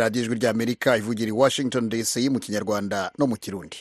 radiyo 0.00 0.22
ijwi 0.24 0.34
ry'amerika 0.40 0.90
ivugira 1.00 1.28
i 1.30 1.38
washington 1.42 1.84
dc 1.92 2.12
mu 2.32 2.38
kinyarwanda 2.44 2.98
no 3.18 3.24
mu 3.30 3.36
kirundi. 3.42 3.78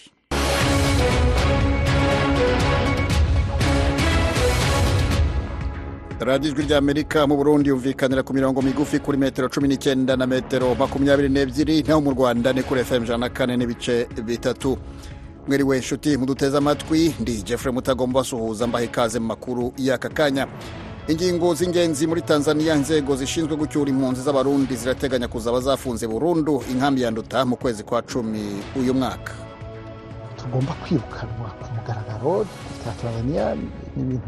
Radiyo 6.20 6.52
ijwi 6.54 6.64
ry'amerika 6.66 7.28
mu 7.28 7.36
burundi 7.38 7.70
yumvikanira 7.70 8.24
ku 8.24 8.34
mirongo 8.34 8.62
migufi 8.62 9.00
kuri 9.00 9.18
metero 9.18 9.50
cumi 9.50 9.68
n'icyenda 9.68 10.16
na 10.16 10.28
metero 10.28 10.76
makumyabiri 10.76 11.30
n'ebyiri 11.30 11.84
naho 11.88 12.02
mu 12.02 12.12
rwanda 12.12 12.54
ni 12.54 12.62
kuri 12.64 12.84
fm 12.86 13.04
ijana 13.04 13.18
na 13.18 13.30
kane 13.30 13.58
n'ibice 13.58 14.06
bitatu. 14.26 14.78
Mwiriwe 15.48 15.78
inshuti 15.78 16.18
muduteze 16.18 16.58
amatwi 16.58 17.16
ndi 17.20 17.42
jeffrey 17.42 17.74
mutagomba 17.74 18.20
basuhuza 18.20 18.68
mbaha 18.68 18.84
ikaze 18.86 19.20
mu 19.20 19.26
makuru 19.28 19.74
y'aka 19.78 20.10
kanya. 20.10 20.48
Ingingo 21.12 21.54
z'ingenzi 21.54 22.08
muri 22.08 22.22
tanzania 22.22 22.76
inzego 22.76 23.16
zishinzwe 23.16 23.56
gucyura 23.56 23.90
impunzi 23.92 24.22
z'abarundi 24.22 24.76
zirateganya 24.76 25.28
kuzaba 25.28 25.60
zafunze 25.60 26.08
burundu 26.08 26.64
inkambi 26.72 27.02
ya 27.02 27.12
nduta 27.12 27.46
mu 27.46 27.56
kwezi 27.56 27.84
kwa 27.84 28.02
cumi 28.02 28.62
uyu 28.80 28.94
mwaka. 28.94 29.34
Tugomba 30.38 30.74
kwirukanwa 30.74 31.50
ku 31.62 31.68
mugaragaro 31.76 32.46
bya 32.84 32.94
tanzania 33.02 33.56
ni 33.56 33.68
ibintu 34.04 34.28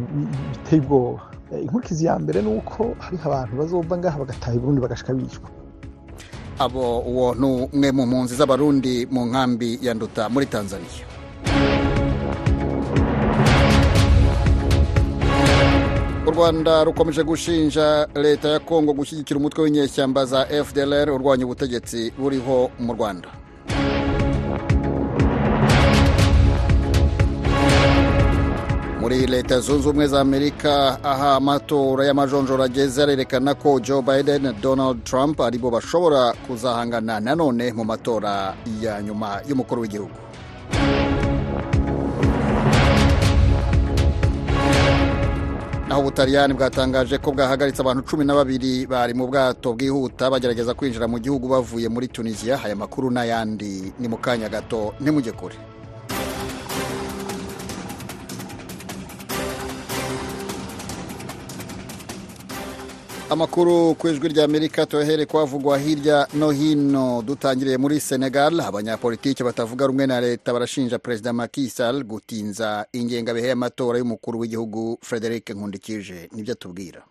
biteye 0.52 0.82
ubwoba. 0.82 1.22
Inkurikizi 1.62 2.06
ya 2.06 2.20
mbere 2.20 2.42
ni 2.42 2.48
uko 2.58 2.96
hariho 3.00 3.24
abantu 3.30 3.56
bazova 3.56 3.98
ngaha 3.98 4.18
bagataha 4.20 4.58
burundi 4.58 4.82
bagashika 4.82 5.14
bicwa. 5.14 5.50
Abo 6.60 7.00
uwo 7.00 7.36
ni 7.36 7.46
umwe 7.46 7.92
mu 7.92 8.06
mpunzi 8.06 8.36
z'abarundi 8.36 9.08
mu 9.12 9.26
nkambi 9.26 9.80
ya 9.82 9.94
nduta 9.94 10.30
muri 10.30 10.46
tanzania. 10.46 11.06
U 16.28 16.32
rwanda 16.32 16.84
rukomeje 16.84 17.24
gushinja 17.24 18.08
leta 18.16 18.48
ya 18.54 18.60
kongo 18.70 18.92
gushyigikira 18.94 19.38
umutwe 19.40 19.60
w'inyeshyamba 19.64 20.22
za 20.32 20.40
fdlr 20.66 21.08
urwanya 21.16 21.44
ubutegetsi 21.46 22.00
buriho 22.22 22.58
mu 22.86 22.92
rwanda. 22.98 23.30
Muri 29.02 29.28
leta 29.28 29.60
zunze 29.60 29.90
ubumwe 29.90 30.08
za 30.08 30.22
amerika 30.22 30.98
aha 31.04 31.36
amatora 31.36 32.06
y'amajonjora 32.06 32.64
ageze 32.66 33.04
arerekana 33.04 33.54
ko 33.54 33.80
joe 33.80 34.02
biden 34.02 34.42
na 34.44 34.52
donald 34.54 35.04
trump 35.04 35.42
ari 35.42 35.58
bo 35.58 35.70
bashobora 35.72 36.34
kuzahangana 36.48 37.20
nanone 37.20 37.74
mu 37.74 37.84
matora 37.84 38.56
ya 38.82 39.02
nyuma 39.02 39.42
y'umukuru 39.48 39.82
w'igihugu. 39.82 40.16
Naho 45.94 46.02
ubutaliyani 46.02 46.54
bwatangaje 46.54 47.18
ko 47.18 47.32
bwahagaritse 47.32 47.82
abantu 47.82 48.02
cumi 48.10 48.26
na 48.26 48.34
babiri 48.34 48.88
bari 48.90 49.14
mu 49.14 49.28
bwato 49.30 49.74
bwihuta 49.78 50.26
bagerageza 50.30 50.74
kwinjira 50.74 51.06
mu 51.08 51.20
gihugu 51.22 51.46
bavuye 51.48 51.86
muri 51.90 52.08
tunisiya 52.10 52.58
aya 52.66 52.74
makuru 52.76 53.14
n'ayandi 53.14 53.94
ni 54.02 54.08
mu 54.10 54.18
kanya 54.18 54.50
gato 54.50 54.98
ntimujye 55.00 55.32
kure. 55.38 55.54
Amakuru 63.34 63.96
ku 63.96 64.08
ijwi 64.08 64.28
ry'amerika 64.30 64.86
tuyahere 64.86 65.26
kwavugwa 65.26 65.78
hirya 65.80 66.28
no 66.34 66.52
hino. 66.52 67.22
Dutangiriye 67.22 67.78
muri 67.78 68.00
senegal 68.00 68.60
abanyapolitiki 68.62 69.44
batavuga 69.44 69.88
rumwe 69.88 70.08
na 70.08 70.22
leta 70.22 70.54
barashinja 70.54 71.00
perezida 71.00 71.34
Macky 71.34 71.70
Sall 71.70 72.04
gutinza 72.04 72.86
ingengabihe 72.94 73.48
y'amatora 73.48 73.98
y'umukuru 74.00 74.40
w'igihugu 74.40 74.98
frederic 75.02 75.50
nkundikije 75.50 76.30
ni 76.32 76.42
byo 76.44 76.54
atubwira 76.54 77.04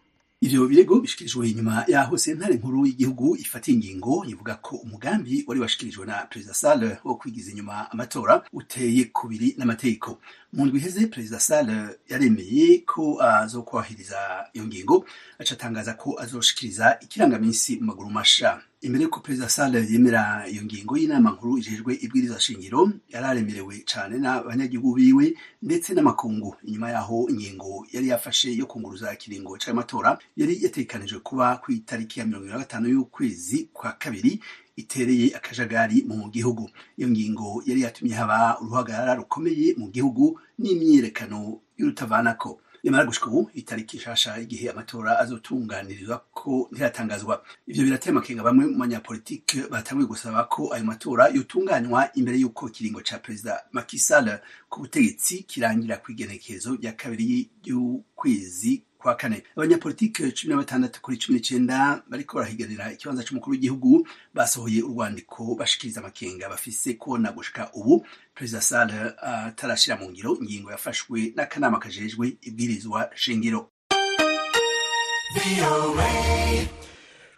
ivyo 0.42 0.66
birego 0.66 1.00
bishikirijwe 1.00 1.48
inyuma 1.48 1.84
yaho 1.88 2.18
sentare 2.18 2.54
nkuru 2.54 2.86
y'igihugu 2.86 3.36
ifata 3.36 3.70
ingingo 3.72 4.24
ivuga 4.28 4.54
ko 4.54 4.76
umugambi 4.76 5.44
wari 5.46 5.60
washikirijwe 5.60 6.06
na 6.06 6.26
perezida 6.30 6.54
Sall 6.54 6.96
wo 7.04 7.14
kwigiza 7.14 7.50
inyuma 7.50 7.90
amatora 7.90 8.42
uteye 8.52 9.04
kubiri 9.04 9.54
n'amategeko. 9.58 10.18
Mu 10.52 10.66
ndwi 10.66 10.78
iheze 10.78 11.06
perezida 11.06 11.40
Sall 11.40 11.68
yaremeye 12.08 12.78
ko 12.86 13.22
azokwahiriza 13.22 14.18
iyo 14.52 14.64
ngingo 14.66 15.04
aca 15.38 15.52
atangaza 15.54 15.94
ko 15.94 16.16
azoshikiriza 16.20 16.98
ikirangaminsi 17.00 17.76
mu 17.80 17.84
maguru 17.86 18.10
masha. 18.10 18.60
Imbere 18.82 19.04
yuko 19.04 19.20
perezida 19.20 19.48
Sall 19.48 19.74
yemera 19.74 20.44
iyo 20.50 20.62
ngingo 20.64 20.96
y'inama 20.96 21.30
nkuru 21.30 21.58
ijejwe 21.58 21.94
ibwiriza 22.04 22.40
shingiro 22.40 22.90
yararemerewe 23.08 23.84
cane 23.86 24.18
n'abanyagihugu 24.18 24.94
biwe 24.94 25.34
ndetse 25.62 25.94
n'amakungu. 25.94 26.56
Inyuma 26.64 26.90
yaho 26.90 27.26
ingingo 27.30 27.86
yari 27.92 28.08
yafashe 28.08 28.52
yo 28.56 28.66
kunguruza 28.66 29.14
ikiringo 29.14 29.56
c'amatora 29.58 30.18
yari 30.36 30.58
yatekanijwe 30.64 31.18
kuba 31.20 31.56
ku 31.64 31.72
itariki 31.72 32.20
ya 32.20 32.26
mirongo 32.26 32.46
na 32.46 32.58
gatanu 32.58 32.88
y'ukwezi 32.88 33.68
kwa 33.72 33.92
kabiri 33.92 34.40
itereye 34.76 35.36
akajagari 35.36 36.04
mu 36.08 36.30
gihugu. 36.30 36.70
Iyo 36.96 37.08
ngingo 37.08 37.62
yari 37.66 37.80
yatumye 37.82 38.14
haba 38.14 38.60
uruhagarara 38.60 39.14
rukomeye 39.14 39.74
mu 39.76 39.88
gihugu 39.90 40.40
n'imyiyerekano 40.58 41.60
y'urutavanako. 41.78 42.60
Nyamara 42.84 43.04
gushika 43.04 43.26
ubu 43.26 43.50
itariki 43.54 43.96
nshasha 43.96 44.38
igihe 44.40 44.70
amatora 44.70 45.18
azotunganirizwa 45.18 46.18
ko 46.34 46.68
ntiratangazwa 46.72 47.44
ivyo 47.66 47.84
birateye 47.84 48.10
amakenga 48.10 48.42
bamwe 48.42 48.66
mu 48.66 48.78
banyapolitike 48.78 49.58
batanguye 49.70 50.08
gusaba 50.10 50.44
ko 50.50 50.74
ayo 50.74 50.84
matora 50.84 51.28
yotunganywa 51.30 52.10
imbere 52.18 52.38
y'uko 52.42 52.68
ikiringo 52.68 53.00
ca 53.06 53.18
perezida 53.22 53.62
Macky 53.72 53.98
Sall 53.98 54.40
ku 54.68 54.80
butegetsi 54.82 55.42
kirangira 55.46 55.96
kw'igenekerezo 56.02 56.74
rya 56.74 56.92
kabiri 56.98 57.50
y'ukwezi 57.64 58.82
kwa 59.02 59.14
kane 59.14 59.42
abanyapolitike 59.56 60.30
cumi 60.32 60.50
na 60.50 60.56
batandatu 60.56 61.02
kuri 61.02 61.16
cumi 61.18 61.38
n'icenda 61.38 62.02
bariko 62.08 62.36
barahiganira 62.38 62.92
ikibanza 62.92 63.22
c'umukuru 63.24 63.52
w'igihugu 63.52 64.06
basohoye 64.34 64.82
urwandiko 64.82 65.54
bashikiriza 65.54 66.00
amakenga 66.00 66.48
bafise 66.48 66.94
kubona 66.94 67.32
gushika 67.32 67.70
ubu. 67.74 68.06
Perezida 68.34 68.60
Sall 68.60 68.90
atarashira 69.20 69.96
uh, 69.96 70.02
mu 70.02 70.10
ngiro 70.10 70.38
ingingo 70.40 70.70
yafashwe 70.70 71.32
n'akanama 71.36 71.78
kajejwe 71.78 72.36
ibwirizwa 72.42 73.10
shingiro. 73.14 73.68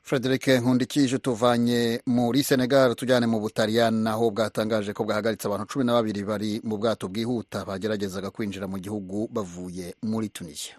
Frederic 0.03 0.47
nkundikije 0.49 1.19
tuvanye 1.19 2.01
muri 2.07 2.43
senegal 2.45 2.95
tujyane 2.95 3.27
mu 3.27 3.41
butaliyani 3.41 4.09
aho 4.09 4.31
bwatangaje 4.31 4.93
ko 4.93 5.05
bwahagaritse 5.05 5.47
abantu 5.49 5.67
cumi 5.67 5.85
na 5.85 5.93
babiri 5.93 6.25
bari 6.25 6.61
mu 6.65 6.77
bwato 6.79 7.09
bwihuta 7.09 7.65
bageragezaga 7.65 8.31
kwinjira 8.31 8.67
mu 8.69 8.79
gihugu 8.79 9.29
bavuye 9.33 9.95
muri 10.03 10.29
tunisiya 10.29 10.77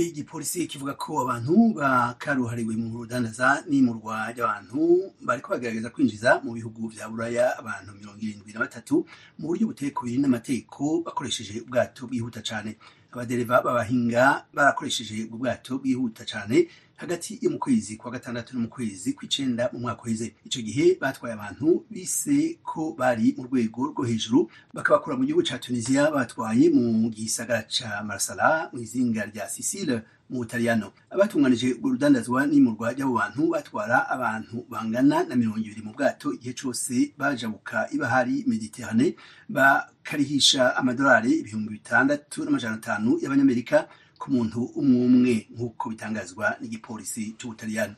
igipolisi 0.00 0.66
kivuga 0.66 0.94
ko 0.94 1.20
abantu 1.22 1.74
bakaruhariwe 1.78 2.74
mu 2.76 2.98
rudandaza 2.98 3.64
n'imurwa 3.68 4.32
ry'abantu 4.32 5.12
bariko 5.22 5.52
bagerageza 5.54 5.90
kwinjiza 5.90 6.40
mu 6.44 6.52
bihugu 6.52 6.88
vya 6.88 7.08
buraya 7.08 7.58
abantu 7.58 7.92
mirongo 7.98 8.18
irindwi 8.22 8.52
na 8.52 8.60
batatu 8.60 9.06
mu 9.38 9.46
buryo 9.48 9.66
kubiri 9.94 10.18
n'amategeko 10.18 11.02
bakoresheje 11.06 11.60
ubwato 11.60 12.06
bwihuta 12.06 12.42
cane. 12.42 12.76
Abadereva 13.14 13.62
b'abahinga 13.62 14.46
barakoresheje 14.54 15.24
ubwo 15.30 15.38
bwato 15.46 15.78
bwihuta 15.78 16.24
cane 16.26 16.66
hagati 16.96 17.38
yo 17.42 17.50
mu 17.50 17.58
kwezi 17.58 17.96
kwa 17.96 18.10
gatandatu 18.10 18.54
no 18.54 18.60
mu 18.62 18.68
kwezi 18.68 19.12
kw'icenda 19.12 19.70
mu 19.72 19.78
mwaka 19.78 20.02
uheze. 20.02 20.34
Ico 20.46 20.60
gihe 20.62 20.96
batwaye 21.00 21.34
abantu 21.34 21.84
bise 21.90 22.58
ko 22.62 22.94
bari 22.98 23.34
mu 23.36 23.44
rwego 23.50 23.86
rwo 23.90 24.04
hejuru 24.04 24.50
bakabakura 24.74 25.16
mu 25.16 25.24
gihugu 25.26 25.42
ca 25.42 25.58
tunisiya 25.58 26.10
batwaye 26.10 26.70
mu 26.70 27.10
gisagara 27.10 27.62
ca 27.68 28.02
marsala 28.06 28.70
mu 28.72 28.78
izinga 28.80 29.26
rya 29.26 29.48
sicile 29.48 30.02
mu 30.30 30.38
butaliyano. 30.40 30.92
Abatunganije 31.10 31.74
urwo 31.76 31.88
rudandazwa 31.98 32.46
n'imurwa 32.46 32.92
ry'abo 32.96 33.12
bantu 33.20 33.42
batwara 33.52 34.08
abantu 34.08 34.64
bangana 34.70 35.24
na 35.28 35.34
mirongo 35.36 35.58
ibiri 35.60 35.82
mu 35.84 35.92
bwato. 35.92 36.32
Igihe 36.32 36.54
cose 36.56 37.12
bajabuka 37.18 37.88
ibahari 37.92 38.44
mediterane 38.46 39.16
bakarihisha 39.48 40.76
amadolari 40.76 41.32
ibihumbi 41.32 41.70
bitandatu 41.76 42.44
n'amajana 42.44 42.74
atanu 42.80 43.18
y'abanyamerika 43.22 43.88
ku 44.18 44.30
muntu 44.32 44.60
umwe 44.76 45.04
umwe 45.06 45.34
nk'uko 45.54 45.88
bitangazwa 45.90 46.56
n'igipolisi 46.60 47.34
c'ubutaliyani. 47.38 47.94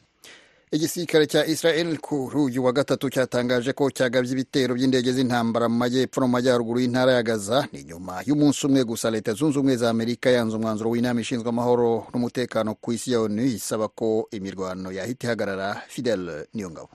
Igisirikare 0.72 1.26
cya 1.26 1.46
israel 1.46 1.98
kuri 1.98 2.36
uyu 2.36 2.64
wa 2.64 2.72
gatatu 2.72 3.06
cyatangaje 3.10 3.72
ko 3.72 3.86
cyagabye 3.90 4.32
ibitero 4.32 4.74
by'indege 4.74 5.12
z'intambara 5.12 5.68
mu 5.70 5.78
majyepfo 5.78 6.20
no 6.20 6.26
mu 6.26 6.32
majyaruguru 6.32 6.80
y'intara 6.80 7.12
ya 7.12 7.22
gaza. 7.22 7.68
Ni 7.72 7.84
nyuma 7.84 8.22
y'umunsi 8.26 8.66
umwe 8.66 8.84
gusa 8.84 9.10
leta 9.10 9.32
zunze 9.32 9.58
ubumwe 9.58 9.76
za 9.76 9.90
amerika 9.90 10.30
yanze 10.30 10.56
umwanzuro 10.56 10.90
w'inama 10.90 11.20
ishinzwe 11.22 11.48
amahoro 11.48 12.06
n'umutekano 12.12 12.74
ku 12.74 12.92
isi 12.92 13.12
ya 13.12 13.20
onu 13.20 13.42
isaba 13.46 13.88
ko 13.88 14.26
imirwano 14.34 14.90
yahita 14.92 15.26
ihagarara. 15.26 15.82
Fidel 15.88 16.46
niyongabo 16.54 16.90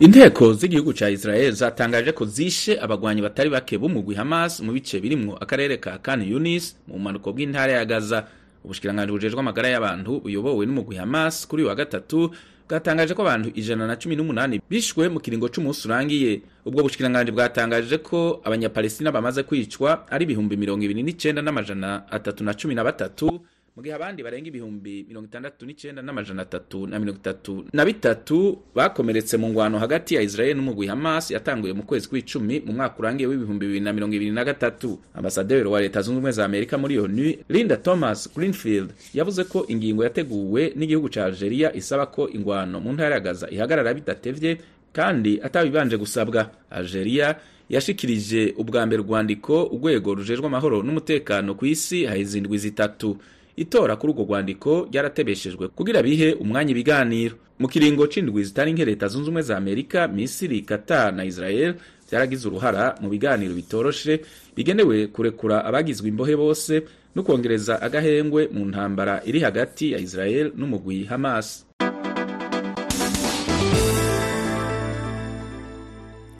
inteko 0.00 0.52
z'igihugu 0.54 0.92
ca 0.92 1.10
israel 1.10 1.52
zatangaje 1.52 2.12
ko 2.12 2.24
zishe 2.24 2.78
abagwanyi 2.80 3.22
batari 3.22 3.50
bake 3.50 3.78
b'umugwi 3.78 4.14
hamas 4.14 4.60
mu 4.60 4.72
bice 4.72 5.00
birimwo 5.00 5.36
akarere 5.36 5.76
ka 5.76 5.98
kan 5.98 6.22
yunis 6.22 6.76
mu 6.86 6.94
bumanuko 6.94 7.32
bw'intara 7.32 7.72
ya 7.72 7.84
gaza. 7.84 8.26
Ubushikiranganji 8.64 9.12
bujejwe 9.12 9.40
amagara 9.40 9.68
y'abantu 9.68 10.20
buyobowe 10.20 10.66
n'umugwi 10.66 10.96
hamas 10.96 11.46
kuri 11.48 11.62
uyu 11.62 11.68
wa 11.68 11.74
gatatu 11.74 12.30
bwatangaje 12.68 13.14
ko 13.14 13.22
abantu 13.22 13.48
ijana 13.54 13.86
na 13.86 13.96
cumi 13.96 14.16
n'umunani 14.16 14.60
bishwe 14.70 15.08
mu 15.08 15.20
kiringo 15.20 15.48
c'umunsi 15.48 15.88
urangiye. 15.88 16.42
Ubwo 16.66 16.82
bushikiranganji 16.82 17.32
bwatangaje 17.32 17.98
ko 17.98 18.40
abanyapalestina 18.44 19.12
bamaze 19.12 19.42
kwicwa 19.42 20.06
ari 20.10 20.24
ibihumbi 20.24 20.56
mirongo 20.56 20.84
ibiri 20.84 21.02
n'icenda 21.02 21.42
n'amajana 21.42 22.06
atatu 22.10 22.44
na 22.44 22.54
cumi 22.54 22.74
na 22.74 22.84
batatu 22.84 23.40
mu 23.78 23.82
gihe 23.86 23.94
abandi 23.94 24.22
barenga 24.26 24.48
ibihumbi 24.50 25.06
mirongo 25.08 25.26
itandatu 25.30 25.62
n'icenda 25.62 26.02
n'amajana 26.02 26.42
atatu 26.42 26.86
na 26.90 26.98
mirongo 26.98 27.18
itatu 27.22 27.64
na 27.72 27.84
bitatu 27.86 28.58
bakomeretse 28.74 29.36
mu 29.38 29.48
ngwano 29.54 29.78
hagati 29.78 30.14
ya 30.18 30.22
israel 30.22 30.56
n'umugwi 30.58 30.86
hamas 30.90 31.30
yatanguye 31.30 31.70
mu 31.72 31.82
kwezi 31.86 32.08
kw'icumi 32.10 32.58
mu 32.66 32.72
mwaka 32.74 32.98
urangiye 32.98 33.30
w'ibihumbi 33.30 33.66
bibiri 33.70 33.84
na 33.86 33.92
mirongo 33.92 34.14
ibiri 34.18 34.30
na 34.34 34.42
gatatu. 34.44 34.98
Ambasaderi 35.14 35.68
wa 35.68 35.80
leta 35.80 36.02
zunze 36.02 36.10
ubumwe 36.18 36.32
za 36.32 36.44
amerika 36.44 36.74
muri 36.78 36.98
onu 36.98 37.34
linda 37.48 37.76
thomas 37.76 38.26
greenfield 38.34 38.90
yavuze 39.14 39.44
ko 39.44 39.62
ingingo 39.70 40.02
yateguwe 40.04 40.72
n'igihugu 40.76 41.06
ca 41.08 41.24
algeria 41.30 41.70
isaba 41.70 42.06
ko 42.10 42.26
ingwano 42.34 42.80
mu 42.82 42.92
ntara 42.92 43.14
ya 43.14 43.20
gaza 43.20 43.46
ihagarara 43.50 43.94
bidatevye 43.94 44.58
kandi 44.92 45.38
atabibanje 45.42 45.94
gusabwa. 45.96 46.50
Algeria 46.70 47.38
yashikirije 47.70 48.54
ubwa 48.58 48.86
mbere 48.86 49.02
urwandiko 49.06 49.70
urwego 49.70 50.14
rujejwe 50.18 50.46
amahoro 50.50 50.82
n'umutekano 50.82 51.54
ku 51.54 51.62
isi 51.66 52.04
haheze 52.10 52.38
indwi 52.42 52.58
zitatu. 52.58 53.14
Itora 53.58 53.96
kuri 53.96 54.12
urwo 54.12 54.24
rwandiko 54.24 54.86
ryaratebeshejwe 54.90 55.68
kugira 55.68 56.02
bihe 56.02 56.32
umwanya 56.38 56.70
ibiganiro. 56.70 57.36
Mu 57.58 57.66
kiringo 57.68 58.06
c'indwi 58.06 58.44
zitari 58.44 58.72
nke 58.72 58.84
leta 58.84 59.08
zunze 59.08 59.26
ubumwe 59.28 59.42
za 59.42 59.56
amerika 59.56 60.08
misiri 60.08 60.62
qatar 60.62 61.14
na 61.14 61.24
israel 61.24 61.74
vyaragize 62.10 62.48
uruhara 62.48 62.94
mu 63.00 63.08
biganiro 63.10 63.54
bitoroshe 63.54 64.20
bigenewe 64.56 65.06
kurekura 65.06 65.64
abagizwe 65.64 66.08
imbohe 66.08 66.36
bose 66.36 66.82
no 67.14 67.22
kwongereza 67.22 67.82
agahengwe 67.82 68.48
mu 68.52 68.64
ntambara 68.64 69.22
iri 69.26 69.40
hagati 69.40 69.92
ya 69.92 69.98
israel 69.98 70.52
n'umugwi 70.56 71.04
hamas. 71.04 71.67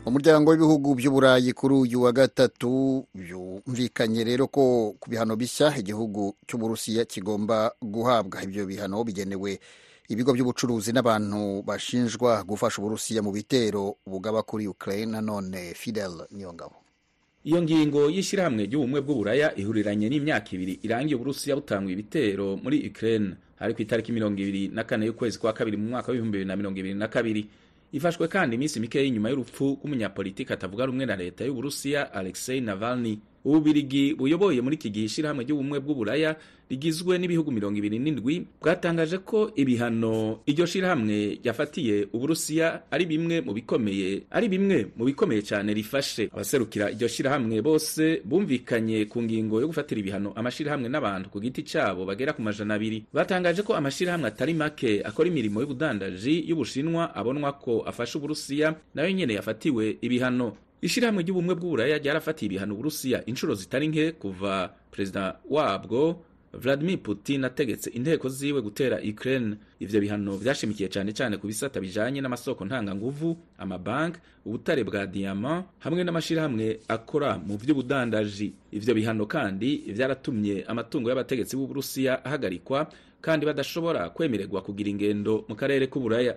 Umuryango 0.08 0.50
w'ibihugu 0.50 0.94
by'uburayi 0.94 1.52
kuri 1.52 1.74
uyu 1.74 2.02
wa 2.02 2.12
gatatu 2.12 3.04
byumvikanye 3.14 4.24
rero 4.24 4.46
ko 4.48 4.94
ku 5.00 5.10
bihano 5.10 5.36
bishya 5.36 5.76
igihugu 5.76 6.34
cy'uburusiya 6.48 7.04
kigomba 7.04 7.72
guhabwa 7.82 8.40
ibyo 8.42 8.64
bihano 8.66 9.04
bigenewe 9.04 9.60
ibigo 10.08 10.32
by'ubucuruzi 10.32 10.92
n'abantu 10.96 11.60
bashinjwa 11.62 12.40
gufasha 12.48 12.80
uburusiya 12.80 13.20
mu 13.22 13.32
bitero 13.36 13.96
bugaba 14.08 14.40
kuri 14.42 14.64
ukraine 14.68 15.12
nanone 15.12 15.74
fidel 15.76 16.24
niyongabo 16.32 16.76
iyo 17.44 17.60
ngingo 17.62 18.08
y'ishyirahamwe 18.08 18.64
ry'ubumwe 18.64 19.00
bw'uburaya 19.04 19.52
ihuriranye 19.60 20.08
n'imyaka 20.08 20.48
ibiri 20.56 20.80
irangiye 20.88 21.16
uburusiya 21.20 21.56
butanga 21.60 21.92
ibitero 21.92 22.56
muri 22.56 22.80
ukraine. 22.88 23.36
Hari 23.58 23.74
ku 23.74 23.82
itariki 23.82 24.12
mirongo 24.14 24.38
ibiri 24.40 24.68
na 24.70 24.84
kane 24.86 25.06
y'ukwezi 25.06 25.38
kwa 25.38 25.52
kabiri 25.52 25.76
mu 25.76 25.90
mwaka 25.90 26.12
w'ibihumbi 26.12 26.38
bibiri 26.38 26.48
na 26.48 26.56
mirongo 26.56 26.78
ibiri 26.78 26.94
na 26.94 27.08
kabiri. 27.08 27.42
Ifashwe 27.92 28.28
kandi 28.28 28.56
iminsi 28.56 28.80
mike 28.80 29.00
y'inyuma 29.04 29.30
y'urupfu 29.30 29.64
rw'umunyapolitiki 29.80 30.52
atavuga 30.52 30.86
rumwe 30.86 31.06
na 31.06 31.16
leta 31.16 31.44
y'uburusiya 31.44 32.12
alexei 32.12 32.60
navalny 32.60 33.18
ububirigi 33.44 34.14
buyoboye 34.14 34.60
muri 34.60 34.76
iki 34.76 34.90
gihe 34.90 35.06
ishyirahamwe 35.06 35.44
ry'ubumwe 35.44 35.80
bw'uburaya 35.80 36.36
rigizwe 36.70 37.18
n'ibihugu 37.18 37.50
mirongo 37.52 37.78
ibiri 37.78 37.98
n'indwi 37.98 38.46
bwatangaje 38.60 39.18
ko 39.24 39.50
ibihano 39.56 40.40
iryo 40.46 40.66
shirahamwe 40.66 41.40
ryafatiye 41.42 42.08
uburusiya 42.12 42.82
ari 42.90 43.04
bimwe 43.06 43.40
mu 43.40 43.52
bikomeye 43.52 44.22
ari 44.30 44.48
bimwe 44.48 44.86
mu 44.96 45.04
bikomeye 45.08 45.42
cyane 45.42 45.74
rifashe. 45.74 46.28
Abaserukira 46.32 46.90
iryo 46.92 47.08
shirahamwe 47.08 47.62
bose 47.62 48.20
bumvikanye 48.24 49.04
ku 49.08 49.22
ngingo 49.22 49.60
yo 49.60 49.66
gufatira 49.72 50.00
ibihano 50.00 50.32
amashirahamwe 50.36 50.88
n'abantu 50.92 51.28
ku 51.32 51.40
giti 51.40 51.62
cyabo 51.64 52.04
bagera 52.04 52.32
ku 52.36 52.42
majana 52.42 52.74
abiri. 52.76 53.04
Batangaje 53.12 53.62
ko 53.64 53.72
amashirahamwe 53.74 54.28
atari 54.28 54.54
make 54.54 55.00
akora 55.04 55.28
imirimo 55.28 55.60
y'ubudandaji 55.60 56.44
y'ubushinwa 56.48 57.14
abonwa 57.16 57.52
ko 57.56 57.80
afasha 57.86 58.18
uburusiya 58.18 58.74
na 58.94 59.02
yo 59.02 59.10
nyene 59.12 59.34
yafatiwe 59.40 59.96
ibihano. 60.04 60.52
Ishirahamwe 60.82 61.22
ry'ubumwe 61.26 61.54
bw'uburaya 61.58 61.98
ryarafatiye 61.98 62.46
ibihano 62.46 62.74
uburusiya 62.74 63.26
inshuro 63.26 63.54
zitari 63.54 63.88
nke 63.88 64.12
kuva 64.14 64.70
perezida 64.94 65.34
wabwo 65.50 66.22
Vladimir 66.52 66.98
Putin 67.02 67.44
ategetse 67.44 67.90
inteko 67.90 68.28
ziwe 68.28 68.62
gutera 68.62 68.98
Ukraine. 69.10 69.56
Ivyo 69.80 70.00
bihano 70.00 70.36
vyashimikiye 70.36 70.88
cyane 70.88 71.12
cyane 71.12 71.36
ku 71.36 71.46
bisata 71.46 71.80
bijanye 71.80 72.20
n'amasoko 72.20 72.64
ntanganguvu 72.64 73.36
amabank 73.58 74.16
ubutare 74.46 74.84
bwa 74.84 75.06
diamant 75.06 75.64
hamwe 75.78 76.04
n'amashirahamwe 76.04 76.80
akora 76.88 77.38
mu 77.38 77.56
vy'ubudandaji. 77.56 78.52
Ivyo 78.72 78.94
bihano 78.94 79.26
kandi 79.26 79.76
vyaratumye 79.92 80.64
amatungo 80.66 81.08
y'abategetsi 81.08 81.56
b'Uburusiya 81.56 82.24
ahagarikwa 82.24 82.88
kandi 83.20 83.46
badashobora 83.46 84.10
kwemererwa 84.10 84.62
kugira 84.62 84.90
ingendo 84.90 85.44
mu 85.48 85.54
karere 85.54 85.86
k'uburaya. 85.86 86.34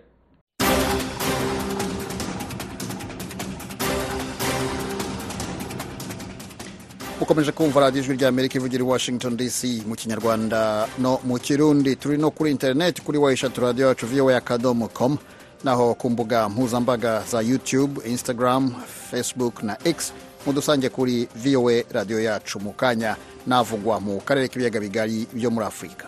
Ukomeje 7.21 7.51
kumva 7.51 7.79
radiyo 7.79 8.03
ijwi 8.03 8.15
ry'amerika 8.17 8.55
ivugira 8.57 8.83
i 8.83 8.87
washington 8.87 9.37
dc 9.37 9.63
mu 9.87 9.95
kinyarwanda 9.95 10.87
no 10.99 11.19
mu 11.23 11.37
kirundi. 11.39 11.95
Turi 11.95 12.17
no 12.17 12.31
kuri 12.31 12.51
interineti 12.51 13.01
kuri 13.01 13.17
wa 13.17 13.31
eshatu 13.33 13.61
radiyo 13.61 13.87
yacu 13.87 14.07
voa 14.07 14.37
akadomo 14.37 14.87
com 14.87 15.17
naho 15.63 15.93
ku 15.95 16.09
mbuga 16.09 16.49
mpuzambaga 16.49 17.23
za 17.31 17.41
youtube 17.41 18.01
instagram 18.09 18.73
facebook 19.11 19.63
na 19.63 19.77
x 19.85 20.13
mudusange 20.45 20.89
kuri 20.89 21.27
voa 21.35 21.83
radiyo 21.91 22.19
yacu 22.21 22.59
mu 22.59 22.73
kanya 22.73 23.15
navugwa 23.47 23.99
mu 23.99 24.21
karere 24.21 24.47
k'ibiyaga 24.47 24.79
bigari 24.79 25.27
byo 25.33 25.51
muri 25.51 25.65
afurika 25.65 26.07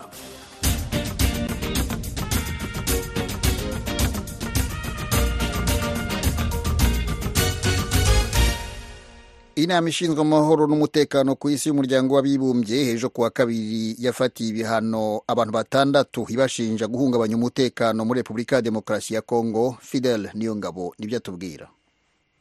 inama 9.64 9.90
ishinzwe 9.90 10.22
amahoro 10.22 10.68
n'umutekano 10.68 11.36
ku 11.36 11.50
isi 11.50 11.70
y'umuryango 11.70 12.16
w'abibumbye 12.16 12.92
ejo 12.92 13.10
kuwa 13.10 13.30
kabiri 13.30 13.96
yafatiye 14.00 14.50
ibihano 14.50 15.22
abantu 15.28 15.54
batandatu 15.54 16.26
ibashinja 16.30 16.88
guhungabanya 16.88 17.36
umutekano 17.36 18.06
muri 18.06 18.20
repubulika 18.20 18.56
ya 18.56 18.62
demokarasi 18.62 19.14
ya 19.14 19.22
kongo. 19.22 19.78
Fidel 19.82 20.30
niyongabo 20.34 20.96
ni 21.00 21.08
byo 21.08 21.18
atubwira. 21.18 21.70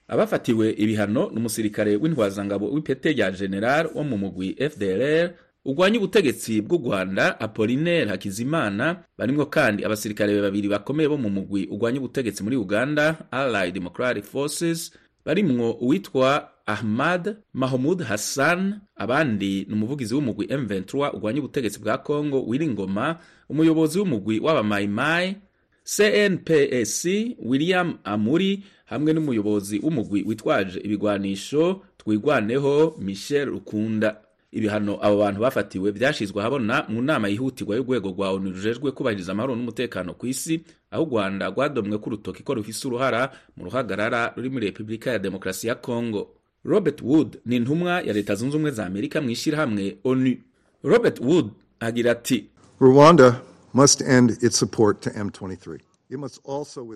Abafatiwe 0.09 0.71
ibihano 0.79 1.31
n'umusirikare 1.35 1.97
w'intwazangabo 1.97 2.71
w'ipete 2.73 3.13
rya 3.13 3.31
general 3.31 3.91
wo 3.95 4.05
mu 4.05 4.19
mugwi 4.19 4.57
fdrr 4.71 5.31
urwanya 5.65 5.99
ubutegetsi 5.99 6.61
bw'u 6.61 6.79
rwanda 6.79 7.41
apolinaire 7.41 8.11
hakizimana 8.11 9.05
barimwo 9.19 9.47
kandi 9.47 9.85
abasirikare 9.85 10.41
babiri 10.43 10.69
bakomeye 10.69 11.09
bo 11.09 11.17
mu 11.17 11.31
mugwi 11.31 11.67
urwanya 11.71 11.99
ubutegetsi 12.03 12.43
muri 12.43 12.57
uganda 12.57 13.17
allied 13.31 13.75
democratic 13.75 14.25
forces 14.25 14.91
barimwo 15.25 15.73
uwitwa 15.81 16.51
ahmad 16.73 17.37
mahmud 17.55 18.03
hassan 18.03 18.81
abandi 18.97 19.65
ni 19.69 19.75
umuvugizi 19.75 20.15
w'umugwi 20.15 20.47
m23 20.47 21.15
urwanya 21.17 21.39
ubutegetsi 21.41 21.79
bwa 21.83 21.99
congo 21.99 22.39
wiringoma 22.49 23.17
umuyobozi 23.49 23.99
w'umugwi 23.99 24.41
w'abamayimayi 24.41 25.37
cnpsc 25.85 27.05
william 27.45 27.99
amuri 28.05 28.63
hamwe 28.85 29.13
n'umuyobozi 29.13 29.79
w'umugwi 29.83 30.23
witwaje 30.27 30.79
ibigwanisho 30.81 31.81
twigwaneho 31.99 32.95
michel 32.99 33.49
rukunda. 33.49 34.17
Ibihano 34.53 34.99
abo 35.05 35.17
bantu 35.19 35.41
bafatiwe 35.41 35.93
byashyizwe 35.93 36.41
ahabona 36.41 36.85
mu 36.89 37.03
nama 37.03 37.29
yihutirwa 37.29 37.77
y'urwego 37.77 38.09
rwa 38.09 38.31
onu 38.31 38.51
rujejwe 38.53 38.93
kubahiriza 38.93 39.33
amahoro 39.33 39.57
n'umutekano 39.57 40.13
ku 40.15 40.27
isi 40.27 40.61
aho 40.91 41.03
u 41.03 41.07
rwanda 41.09 41.49
rwadomwe 41.51 41.97
ko 41.99 42.07
urutoki 42.11 42.43
ko 42.45 42.55
rufise 42.55 42.85
uruhara 42.89 43.33
mu 43.57 43.65
ruhagarara 43.65 44.33
ruri 44.37 44.49
muri 44.53 44.67
repubulika 44.67 45.11
ya 45.11 45.19
demokarasi 45.19 45.67
ya 45.67 45.75
congo. 45.75 46.29
Robert 46.65 47.03
wood 47.03 47.39
ni 47.47 47.57
intumwa 47.57 48.01
ya 48.01 48.13
leta 48.13 48.35
zunze 48.35 48.57
ubumwe 48.57 48.71
za 48.71 48.87
amerika 48.87 49.21
mu 49.21 49.31
ishyirahamwe 49.31 49.97
onu. 50.05 50.37
Robert 50.83 51.21
wood 51.21 51.51
agira 51.81 52.11
ati 52.13 52.47
rwanda 52.81 53.41
must 53.75 54.01
end 54.01 54.31
its 54.43 54.59
support 54.59 55.01
to 55.01 55.11
m23 55.11 55.79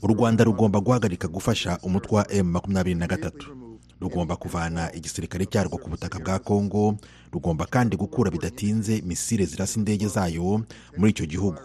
u 0.02 0.06
rwanda 0.06 0.44
rugomba 0.44 0.80
guhagarika 0.80 1.28
gufasha 1.28 1.78
umutwe 1.82 2.16
wa 2.16 2.32
m 2.32 2.46
makumyabiri 2.50 2.94
na 2.94 3.06
gatatu. 3.06 3.56
Rugomba 4.00 4.37
kuvana 4.37 4.92
igisirikare 4.94 5.46
cyarwo 5.46 5.78
ku 5.78 5.90
butaka 5.90 6.18
bwa 6.18 6.38
kongo 6.38 6.96
rugomba 7.32 7.66
kandi 7.66 7.96
gukura 7.96 8.30
bidatinze 8.30 9.02
misile 9.06 9.44
zirasa 9.44 9.78
indege 9.80 10.06
zayo 10.08 10.61
muri 10.96 11.11
icyo 11.11 11.26
gihugu. 11.26 11.61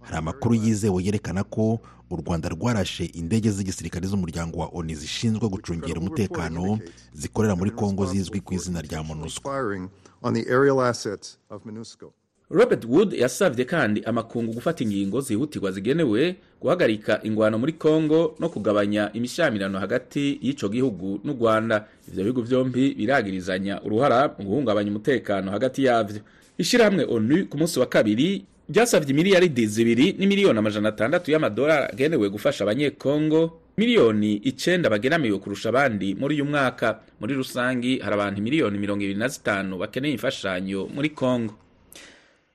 Hari 0.00 0.16
amakuru 0.16 0.54
yizewe 0.54 1.04
yerekana 1.04 1.44
ko 1.44 1.80
u 2.12 2.16
rwanda 2.20 2.48
rwarashe 2.48 3.04
indege 3.04 3.50
z'igisirikare 3.50 4.06
z'umuryango 4.06 4.58
wa 4.58 4.68
oni 4.72 4.94
zishinzwe 4.94 5.48
gucungira 5.48 6.00
umutekano 6.00 6.78
zikorera 7.12 7.56
muri 7.56 7.70
kongo 7.70 8.06
zizwi 8.06 8.40
ku 8.40 8.54
izina 8.54 8.80
rya 8.82 9.02
monusco. 9.02 9.48
robert 12.50 12.84
wood 12.84 13.12
yasabye 13.12 13.64
kandi 13.64 14.04
amakungu 14.04 14.52
gufata 14.52 14.84
ingingo 14.84 15.20
zihutirwa 15.20 15.72
zigenewe 15.72 16.36
guhagarika 16.60 17.20
ingwano 17.24 17.58
muri 17.58 17.72
congo 17.72 18.36
no 18.40 18.48
kugabanya 18.48 19.12
imishamirano 19.12 19.78
hagati 19.78 20.38
y'icyo 20.42 20.68
gihugu 20.68 21.20
n'u 21.24 21.32
rwanda. 21.32 21.88
Ibyo 22.08 22.22
bihugu 22.24 22.42
byombi 22.42 22.94
biragirizanya 22.94 23.82
uruhara 23.82 24.34
mu 24.38 24.44
guhungabanya 24.44 24.90
umutekano 24.90 25.50
hagati 25.50 25.84
yabyo 25.84 26.20
ishyirahamwe 26.58 27.04
onu 27.08 27.46
ku 27.48 27.56
munsi 27.58 27.80
wa 27.80 27.86
kabiri 27.86 28.44
ryasabye 28.72 29.12
miliyaridi 29.14 29.66
zibiri 29.66 30.12
n'imiliyoni 30.18 30.58
amajana 30.58 30.88
atandatu 30.88 31.30
y'amadolari 31.30 31.92
agenewe 31.92 32.28
gufasha 32.30 32.64
abanyekongo 32.64 33.58
miliyoni 33.76 34.34
icenda 34.36 34.90
bageramiwe 34.90 35.38
kurusha 35.38 35.68
abandi 35.68 36.14
muri 36.14 36.34
uyu 36.34 36.44
mwaka. 36.44 37.00
Muri 37.20 37.34
rusangi 37.34 37.98
hari 37.98 38.14
abantu 38.14 38.42
miliyoni 38.42 38.78
mirongo 38.78 39.02
ibiri 39.04 39.18
na 39.18 39.28
zitanu 39.28 39.78
bakeneye 39.78 40.14
imfashanyo 40.14 40.88
muri 40.94 41.10
kongo 41.10 41.54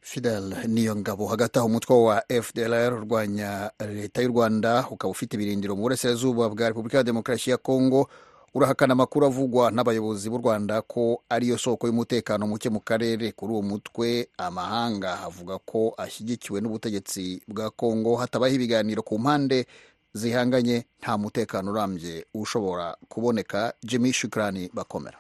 fidel 0.01 0.55
niyo 0.67 0.95
ngabo 0.95 1.27
hagati 1.27 1.59
aho 1.59 1.67
umutwe 1.67 1.95
wa 1.95 2.23
fdlr 2.41 2.93
urwanya 2.93 3.71
leta 3.95 4.21
y'u 4.21 4.27
rwanda 4.31 4.85
ukaba 4.91 5.11
ufite 5.11 5.33
ibirindiro 5.35 5.75
mu 5.75 5.81
burasirazuba 5.81 6.49
bwa 6.49 6.67
repubulika 6.67 6.97
ya 6.97 7.03
demokarasi 7.03 7.49
ya 7.49 7.57
kongo 7.57 8.09
urahakana 8.53 8.93
amakuru 8.93 9.25
avugwa 9.25 9.71
n'abayobozi 9.71 10.29
b'u 10.29 10.37
rwanda 10.37 10.81
ko 10.81 11.21
ariyo 11.29 11.57
soko 11.57 11.87
y'umutekano 11.87 12.47
muke 12.47 12.69
mu 12.69 12.79
karere. 12.79 13.31
Kuri 13.31 13.53
uwo 13.53 13.61
mutwe 13.61 14.27
amahanga 14.37 15.19
avuga 15.23 15.57
ko 15.59 15.93
ashyigikiwe 15.97 16.61
n'ubutegetsi 16.61 17.41
bwa 17.47 17.69
kongo 17.69 18.15
hatabaho 18.15 18.55
ibiganiro 18.55 19.01
ku 19.03 19.19
mpande 19.19 19.65
zihanganye 20.13 20.85
nta 21.01 21.17
mutekano 21.17 21.71
urambye 21.71 22.25
ushobora 22.33 22.97
kuboneka. 23.09 23.73
Jimmy 23.83 24.13
shukrani 24.13 24.69
bakomera. 24.73 25.17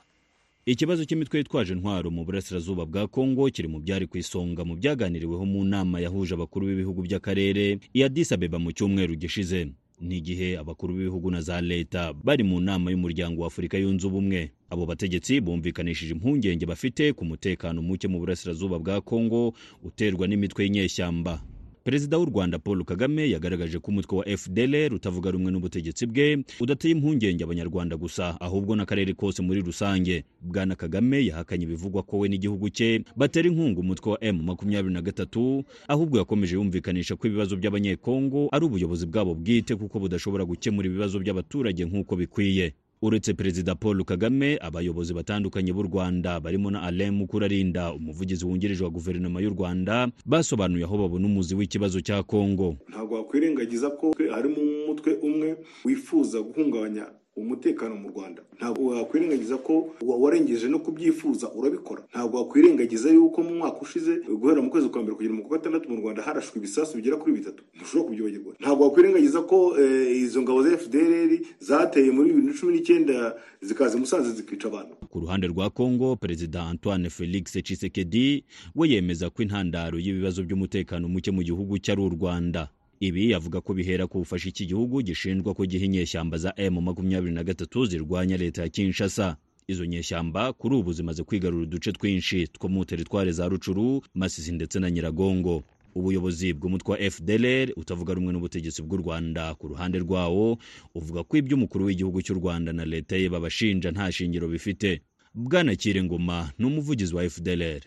Ikibazo 0.67 1.05
cy'imitwe 1.05 1.37
yitwaje 1.39 1.73
intwaro 1.73 2.11
mu 2.11 2.25
burasirazuba 2.25 2.85
bwa 2.85 3.07
kongo 3.07 3.47
kiri 3.49 3.67
mu 3.67 3.79
byari 3.79 4.07
ku 4.07 4.17
isonga 4.17 4.65
mu 4.67 4.75
byaganiriweho 4.75 5.45
mu 5.45 5.63
nama 5.63 5.99
yahuje 6.03 6.33
abakuru 6.35 6.67
b'ibihugu 6.67 7.01
by'akarere 7.07 7.79
i 7.93 8.03
Addis 8.03 8.31
Abeba 8.35 8.59
mu 8.59 8.71
cyumweru 8.75 9.15
gishize. 9.15 9.71
Ni 10.01 10.17
igihe 10.17 10.57
abakuru 10.57 10.93
b'ibihugu 10.93 11.31
na 11.31 11.41
za 11.41 11.61
leta 11.61 12.13
bari 12.13 12.43
mu 12.43 12.59
nama 12.61 12.91
y'umuryango 12.91 13.41
wa 13.41 13.47
afurika 13.47 13.77
yunze 13.77 14.07
ubumwe. 14.07 14.51
Abo 14.69 14.85
bategetsi 14.85 15.41
bumvikanishije 15.41 16.11
impungenge 16.13 16.65
bafite 16.65 17.13
ku 17.13 17.25
mutekano 17.25 17.81
muke 17.81 18.07
mu 18.07 18.19
burasirazuba 18.19 18.79
bwa 18.79 19.01
kongo 19.01 19.53
uterwa 19.83 20.27
n'imitwe 20.27 20.63
y'inyeshyamba. 20.63 21.41
Perezida 21.87 22.17
w'u 22.17 22.25
rwanda 22.25 22.59
paul 22.59 22.83
kagame 22.85 23.29
yagaragaje 23.29 23.79
ko 23.79 23.91
umutwe 23.91 24.17
wa 24.17 24.25
fdlr 24.37 24.93
utavuga 24.93 25.31
rumwe 25.31 25.51
n'ubutegetsi 25.51 26.03
bwe 26.05 26.43
udateye 26.59 26.91
impungenge 26.91 27.43
abanyarwanda 27.43 27.95
gusa 27.97 28.35
ahubwo 28.41 28.75
n'akarere 28.75 29.13
kose 29.13 29.39
muri 29.41 29.61
rusange. 29.63 30.23
Bwana 30.41 30.75
kagame 30.75 31.25
yahakanye 31.25 31.63
ibivugwa 31.63 32.03
ko 32.03 32.19
we 32.19 32.27
n'igihugu 32.29 32.67
cye 32.69 33.03
batera 33.15 33.47
inkunga 33.47 33.79
umutwe 33.79 34.11
wa 34.11 34.17
m 34.23 34.35
makumyabiri 34.43 34.93
na 34.93 35.01
gatatu 35.01 35.63
ahubwo 35.87 36.17
yakomeje 36.19 36.55
yumvikanisha 36.59 37.15
ko 37.15 37.27
ibibazo 37.27 37.55
by'abanyekongo 37.55 38.49
ari 38.51 38.65
ubuyobozi 38.67 39.05
bwabo 39.07 39.31
bwite 39.39 39.75
kuko 39.79 39.95
budashobora 39.99 40.43
gukemura 40.45 40.87
ibibazo 40.91 41.19
by'abaturage 41.23 41.85
nk'uko 41.87 42.15
bikwiye. 42.19 42.73
Uretse 43.01 43.33
perezida 43.33 43.75
paul 43.75 44.03
kagame 44.05 44.57
abayobozi 44.61 45.13
batandukanye 45.13 45.73
b'u 45.73 45.83
rwanda 45.83 46.39
barimo 46.39 46.71
na 46.71 46.81
alain 46.81 47.13
mukurarinda 47.13 47.93
umuvugizi 47.93 48.45
wungirije 48.45 48.83
wa 48.83 48.89
guverinoma 48.89 49.41
y'u 49.41 49.49
rwanda 49.53 50.09
basobanuye 50.25 50.83
aho 50.83 50.97
babona 50.97 51.25
umuzi 51.25 51.55
w'ikibazo 51.55 52.01
cya 52.01 52.23
kongo 52.23 52.75
ntabwo 52.89 53.15
wakwirengagiza 53.15 53.89
ko 53.89 54.15
harimo 54.31 54.61
umutwe 54.61 55.13
umwe 55.21 55.57
wifuza 55.85 56.41
guhungabanya 56.41 57.05
umutekano 57.37 57.95
mu 57.95 58.09
rwanda. 58.09 58.41
Ntabwo 58.57 58.85
wakwirengagiza 58.97 59.57
ko 59.57 59.93
warengeje 60.01 60.67
no 60.69 60.79
kubyifuza 60.79 61.51
urabikora. 61.53 62.01
Ntabwo 62.11 62.37
wakwirengagiza 62.37 63.09
yuko 63.09 63.43
mu 63.43 63.55
mwaka 63.55 63.79
ushize 63.81 64.15
guhera 64.39 64.61
mu 64.61 64.69
kwezi 64.69 64.89
kwa 64.89 65.01
mbere 65.03 65.15
kugera 65.15 65.33
mu 65.33 65.43
kwa 65.43 65.57
gatandatu 65.57 65.89
mu 65.89 66.01
rwanda 66.01 66.21
harashwe 66.23 66.57
ibisasu 66.59 66.97
bigera 66.97 67.17
kuri 67.17 67.33
bitatu. 67.33 67.63
Ntushobora 67.75 68.03
kubyibagirwa 68.09 68.53
ntabwo 68.59 68.83
wakwirengagiza 68.83 69.41
ko 69.41 69.77
izo 70.11 70.41
ngabo 70.41 70.63
za 70.63 70.77
fdr 70.77 71.31
zateye 71.59 72.11
muri 72.11 72.29
bibiri 72.33 72.47
na 72.47 72.53
cumi 72.59 72.73
n'icyenda 72.73 73.35
zikaza 73.61 73.97
musanze 73.97 74.31
zikica 74.31 74.65
abantu. 74.67 74.95
Ku 75.09 75.19
ruhande 75.19 75.47
rwa 75.47 75.69
kongo 75.69 76.15
perezida 76.15 76.63
antoine 76.65 77.09
felix 77.09 77.43
tshisekedi 77.53 78.43
we 78.75 78.89
yemeza 78.89 79.29
ko 79.29 79.43
intandaro 79.43 79.99
y'ibibazo 79.99 80.43
by'umutekano 80.43 81.07
muke 81.07 81.31
mu 81.31 81.43
gihugu 81.43 81.77
cye 81.77 81.91
ari 81.93 82.01
u 82.01 82.09
rwanda. 82.09 82.69
Ibi 82.99 83.33
avuga 83.33 83.61
ko 83.61 83.73
bihera 83.73 84.07
ku 84.07 84.17
bufasha 84.19 84.49
iki 84.49 84.65
gihugu 84.65 85.01
gishinjwa 85.01 85.53
ko 85.53 85.65
giha 85.65 85.85
inyeshyamba 85.85 86.37
za 86.37 86.53
m 86.57 86.81
makumyabiri 86.81 87.33
na 87.33 87.43
gatatu 87.43 87.85
zirwanya 87.85 88.37
leta 88.37 88.61
ya 88.61 88.69
kinshasa. 88.69 89.37
Izo 89.67 89.85
nyeshyamba 89.85 90.53
kuri 90.53 90.75
ubu 90.75 90.93
zimaze 90.93 91.23
kwigarura 91.23 91.63
uduce 91.63 91.91
twinshi 91.91 92.47
two 92.47 92.69
mu 92.69 92.85
teritware 92.85 93.31
za 93.31 93.47
rucuru 93.47 94.01
masisi 94.13 94.51
ndetse 94.51 94.79
na 94.79 94.91
nyiragongo. 94.91 95.63
Ubuyobozi 95.95 96.53
bw'umutwe 96.53 96.91
wa 96.91 97.11
fdlr 97.11 97.73
utavuga 97.75 98.13
rumwe 98.13 98.33
n'ubutegetsi 98.33 98.81
bw'u 98.81 98.97
rwanda. 98.97 99.55
Ku 99.55 99.67
ruhande 99.67 99.99
rwawo 99.99 100.57
uvuga 100.95 101.23
ko 101.23 101.37
ibyo 101.37 101.57
umukuru 101.57 101.85
w'igihugu 101.85 102.21
cy'u 102.21 102.35
rwanda 102.39 102.73
na 102.73 102.85
leta 102.85 103.17
ye 103.17 103.29
babashinja 103.29 103.91
nta 103.91 104.11
shingiro 104.11 104.47
bifite. 104.47 105.01
Bwana 105.33 105.75
ngoma 106.03 106.51
ni 106.57 106.65
umuvugizi 106.65 107.15
wa 107.15 107.29
fdlr 107.29 107.81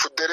fdr 0.00 0.32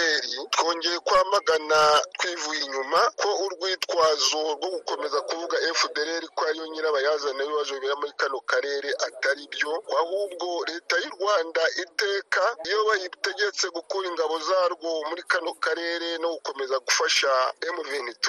twongeye 0.53 0.99
kwamagana 0.99 1.79
twivuye 2.19 2.59
inyuma 2.65 2.99
ko 3.21 3.29
urwitwazo 3.45 4.41
rwo 4.57 4.69
gukomeza 4.75 5.21
kuvuga 5.21 5.57
fdr 5.79 6.23
ko 6.35 6.41
ariyo 6.49 6.65
nyirabayazana 6.67 7.43
w'ibibazo 7.43 7.73
bibera 7.73 7.95
muri 8.01 8.13
kano 8.21 8.39
karere 8.51 8.89
atari 9.07 9.47
byo 9.53 9.73
ahubwo 10.01 10.47
leta 10.69 10.95
y'u 11.03 11.11
rwanda 11.19 11.61
iteka 11.83 12.43
iyo 12.67 12.79
bayitegetse 12.87 13.65
gukura 13.75 14.07
ingabo 14.09 14.35
zarwo 14.47 14.89
muri 15.09 15.23
kano 15.31 15.53
karere 15.53 16.17
no 16.17 16.29
gukomeza 16.35 16.79
gufasha 16.79 17.31
M23 17.75 18.25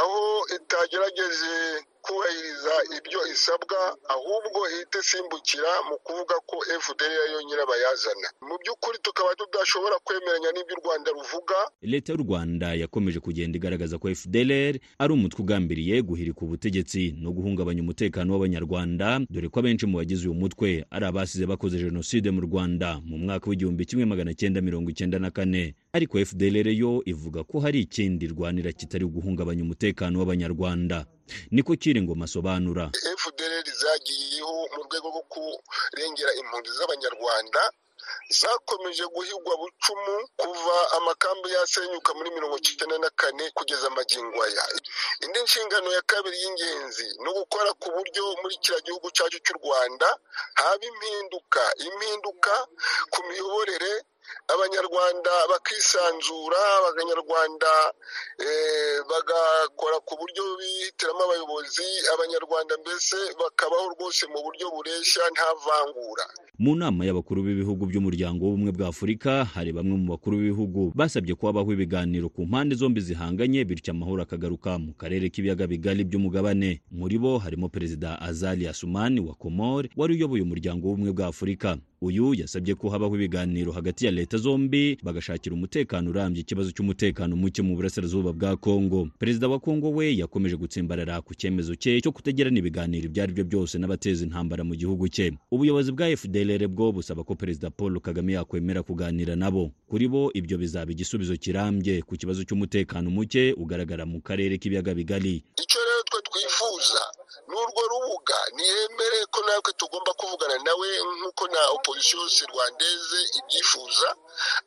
aho 0.00 0.22
itagerageje 0.56 1.84
kubahiriza 2.06 2.74
ibyo 2.98 3.20
isabwa 3.34 3.78
ahubwo 4.16 4.58
ihita 4.72 4.98
isimbukira 5.04 5.70
mu 5.88 5.96
kuvuga 6.06 6.34
ko 6.48 6.56
fdr 6.84 7.12
ariyo 7.24 7.40
nyirabayazana. 7.48 8.28
Mu 8.48 8.54
by'ukuri 8.60 8.98
tukaba 9.02 9.30
tudashobora 9.40 9.96
kwemeranya 10.04 10.50
n'ibyo 10.52 10.74
u 10.76 10.80
rwanda 10.84 11.08
ruvuga. 11.16 11.58
Leta 11.82 12.12
y'u 12.12 12.22
rwanda 12.26 12.66
yakomeje 12.82 13.20
kugenda 13.20 13.56
igaragaza 13.58 13.98
ko 13.98 14.06
fdlr 14.14 14.74
ari 15.02 15.12
umutwe 15.12 15.40
ugambiriye 15.42 16.02
guhirika 16.02 16.40
ubutegetsi 16.44 17.14
no 17.22 17.32
guhungabanya 17.32 17.80
umutekano 17.82 18.28
w'abanyarwanda. 18.32 19.20
Dore 19.30 19.48
ko 19.48 19.58
abenshi 19.60 19.86
mu 19.86 19.96
bagize 19.98 20.28
uyu 20.28 20.34
mutwe 20.36 20.84
ari 20.90 21.04
abasize 21.06 21.46
bakoze 21.46 21.78
jenoside 21.78 22.28
mu 22.30 22.40
rwanda 22.44 23.00
mu 23.00 23.16
mwaka 23.18 23.48
w'igihumbi 23.50 23.86
kimwe 23.88 24.04
magana 24.04 24.34
cyenda 24.34 24.60
mirongo 24.60 24.90
icyenda 24.90 25.18
na 25.18 25.30
kane. 25.30 25.74
Ariko 25.92 26.18
fdlr 26.20 26.68
yo 26.68 27.02
ivuga 27.06 27.44
ko 27.44 27.60
hari 27.64 27.80
ikindi 27.80 28.26
rwanira 28.28 28.72
kitari 28.72 29.06
guhungabanya 29.06 29.62
umutekano 29.62 30.18
w'abanyarwanda. 30.18 31.06
Niko 31.50 31.72
ngoma 32.02 32.24
asobanura 32.24 32.90
fdr 33.22 33.64
zagiyeho 33.80 34.54
mu 34.74 34.80
rwego 34.86 35.08
rwo 35.12 35.22
kurengera 35.32 36.32
impunzi 36.40 36.70
z'abanyarwanda 36.78 37.62
zakomeje 38.28 39.04
guhigwa 39.14 39.56
bucumu 39.56 40.16
kuva 40.36 40.76
amakambi 40.96 41.48
yasenyuka 41.56 42.14
muri 42.14 42.30
mirongo 42.30 42.56
icyenda 42.58 42.98
na 42.98 43.10
kane 43.10 43.44
kugeza 43.56 43.86
amagingo 43.88 44.42
aya. 44.44 44.64
Indi 45.24 45.40
nshingano 45.42 45.88
ya 45.92 46.02
kabiri 46.02 46.36
y'ingenzi 46.42 47.06
ni 47.22 47.28
ugukora 47.30 47.70
ku 47.80 47.88
buryo 47.96 48.22
muri 48.42 48.56
kiriya 48.62 48.80
gihugu 48.86 49.08
cyacu 49.16 49.38
cy'u 49.44 49.56
rwanda 49.60 50.08
haba 50.60 50.84
impinduka 50.90 51.62
impinduka 51.86 52.54
ku 53.12 53.18
miyoborere 53.28 53.92
abanyarwanda 54.54 55.32
bakisanzura 55.50 56.62
abanyarwanda 56.90 57.70
bagakora 59.10 59.96
ku 60.06 60.14
buryo 60.20 60.42
bihitiramo 60.60 61.22
abayobozi 61.24 61.88
abanyarwanda 62.14 62.74
mbese 62.82 63.16
bakabaho 63.40 63.86
rwose 63.94 64.26
mu 64.32 64.38
buryo 64.44 64.66
bureshya 64.74 65.22
nta 65.32 65.48
vangura. 65.64 66.26
Mu 66.58 66.72
nama 66.78 67.02
y'abakuru 67.04 67.42
b'ibihugu 67.42 67.82
by'umuryango 67.90 68.46
w'ubumwe 68.46 68.70
bwa 68.72 68.88
afurika 68.94 69.44
hari 69.44 69.72
bamwe 69.74 69.94
mu 69.98 70.06
bakuru 70.14 70.38
b'ibihugu 70.38 70.92
basabye 70.94 71.34
ko 71.34 71.46
habaho 71.50 71.72
ibiganiro 71.74 72.28
ku 72.30 72.46
mpande 72.46 72.78
zombi 72.78 73.00
zihanganye 73.02 73.64
bityo 73.66 73.90
amahoro 73.90 74.22
akagaruka 74.22 74.78
mu 74.78 74.94
karere 74.94 75.26
k'ibiyaga 75.34 75.66
bigari 75.66 76.06
by'umugabane. 76.06 76.80
Muri 76.94 77.18
bo 77.18 77.38
harimo 77.42 77.66
perezida 77.68 78.20
azali 78.22 78.68
asumani 78.70 79.18
wa 79.20 79.34
komore 79.34 79.90
wari 79.98 80.14
uyoboye 80.14 80.42
umuryango 80.46 80.86
w'ubumwe 80.88 81.10
bwa 81.12 81.26
afurika. 81.34 81.74
Uyu 82.04 82.34
yasabye 82.34 82.74
ko 82.74 82.88
habaho 82.88 83.14
ibiganiro 83.16 83.72
hagati 83.72 84.06
ya 84.06 84.10
leta 84.12 84.36
zombi 84.38 84.98
bagashakira 85.02 85.54
umutekano 85.54 86.10
urambye 86.10 86.40
ikibazo 86.44 86.70
cy'umutekano 86.70 87.36
muke 87.36 87.62
mu 87.62 87.76
burasirazuba 87.76 88.32
bwa 88.32 88.56
kongo. 88.56 89.08
Perezida 89.18 89.48
wa 89.48 89.58
kongo 89.60 89.90
we 89.90 90.16
yakomeje 90.16 90.56
gutsimbarara 90.56 91.20
ku 91.22 91.34
cyemezo 91.34 91.74
cye 91.74 92.00
cyo 92.00 92.12
kutagirana 92.12 92.58
ibiganiro 92.58 93.06
ibyo 93.08 93.22
ari 93.22 93.32
byo 93.32 93.44
byose 93.44 93.78
n'abateza 93.78 94.24
intambara 94.24 94.64
mu 94.64 94.74
gihugu 94.76 95.08
cye 95.08 95.32
ubuyobozi 95.50 95.92
bwa 95.92 96.10
fdlr 96.16 96.68
bwo 96.68 96.92
busaba 96.92 97.24
ko 97.24 97.34
perezida 97.34 97.70
paul 97.70 98.00
kagame 98.00 98.32
yakwemera 98.36 98.82
kuganira 98.82 99.36
nabo. 99.36 99.70
Kuri 99.88 100.08
bo 100.08 100.30
ibyo 100.34 100.58
bizaba 100.58 100.92
igisubizo 100.92 101.36
kirambye 101.36 102.02
ku 102.02 102.16
kibazo 102.20 102.44
cy'umutekano 102.44 103.10
muke 103.10 103.52
ugaragara 103.56 104.04
mu 104.06 104.20
karere 104.20 104.58
k'ibiyaga 104.58 104.94
bigari 104.94 105.44
icyo 105.62 105.80
rero 105.86 106.02
twe 106.10 106.20
twifuza 106.28 107.02
ni 107.48 107.54
urwo 108.24 108.36
rubuga 108.36 108.56
niyemere 108.56 109.26
ko 109.30 109.40
natwe 109.46 109.72
tugomba 109.76 110.12
kuvugana 110.16 110.54
nawe 110.64 110.88
nk'uko 111.18 111.44
na 111.48 111.60
opozisiyo 111.76 112.22
yose 112.22 112.44
rwandeze 112.52 113.20
ibyifuza 113.38 114.08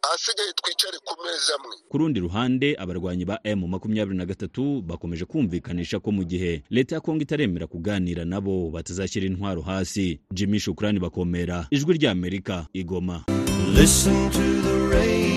ahasigaye 0.05 0.51
twicare 0.53 0.97
ku 1.05 1.13
meza 1.23 1.55
amwe. 1.55 1.75
Ku 1.89 1.97
rundi 1.97 2.19
ruhande 2.19 2.75
abarwanyi 2.79 3.25
ba 3.25 3.39
m 3.43 3.67
makumyabiri 3.67 4.17
na 4.17 4.25
gatatu 4.25 4.81
bakomeje 4.81 5.25
kumvikanisha 5.25 5.99
ko 5.99 6.11
mu 6.11 6.23
gihe 6.23 6.63
leta 6.69 6.95
ya 6.95 7.01
kongo 7.01 7.21
itaremera 7.23 7.67
kuganira 7.67 8.25
nabo 8.25 8.69
batazashyira 8.69 9.25
intwaro 9.27 9.61
hasi. 9.61 10.19
Jimmy 10.33 10.59
shukurani 10.59 10.99
bakomera 10.99 11.67
ijwi 11.71 11.93
ry'amerika 11.97 12.67
igoma. 12.73 13.25
Listen 13.73 14.31
to 14.31 14.39
the 14.61 14.75
radio. 14.95 15.37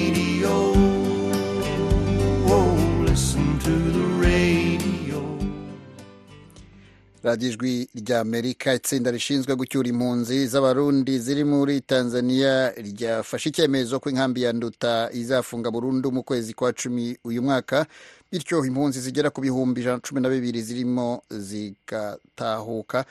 Radiyo 7.22 7.50
ijwi 7.52 7.88
rya 7.94 8.20
amerika 8.20 8.74
itsinda 8.74 9.10
rishinzwe 9.10 9.52
gucyura 9.56 9.88
impunzi 9.88 10.46
z'abarundi 10.46 11.18
ziri 11.18 11.44
muri 11.44 11.80
tanzania 11.80 12.70
ryafashe 12.72 13.48
icyemezo 13.48 14.00
ko 14.00 14.10
inkambi 14.10 14.42
ya 14.42 14.52
nduta 14.52 15.10
izafunga 15.12 15.70
burundu 15.70 16.12
mu 16.12 16.22
kwezi 16.22 16.54
kwa 16.54 16.72
cumi 16.72 17.16
uyu 17.24 17.42
mwaka 17.42 17.86
bityo 18.32 18.64
impunzi 18.64 19.00
zigera 19.00 19.30
ku 19.30 19.40
bihumbi 19.40 19.80
ijana 19.80 19.96
na 19.96 20.02
cumi 20.02 20.20
na 20.20 20.28
bibiri 20.28 20.62
zirimo 20.62 21.22
zigatahuka. 21.30 23.04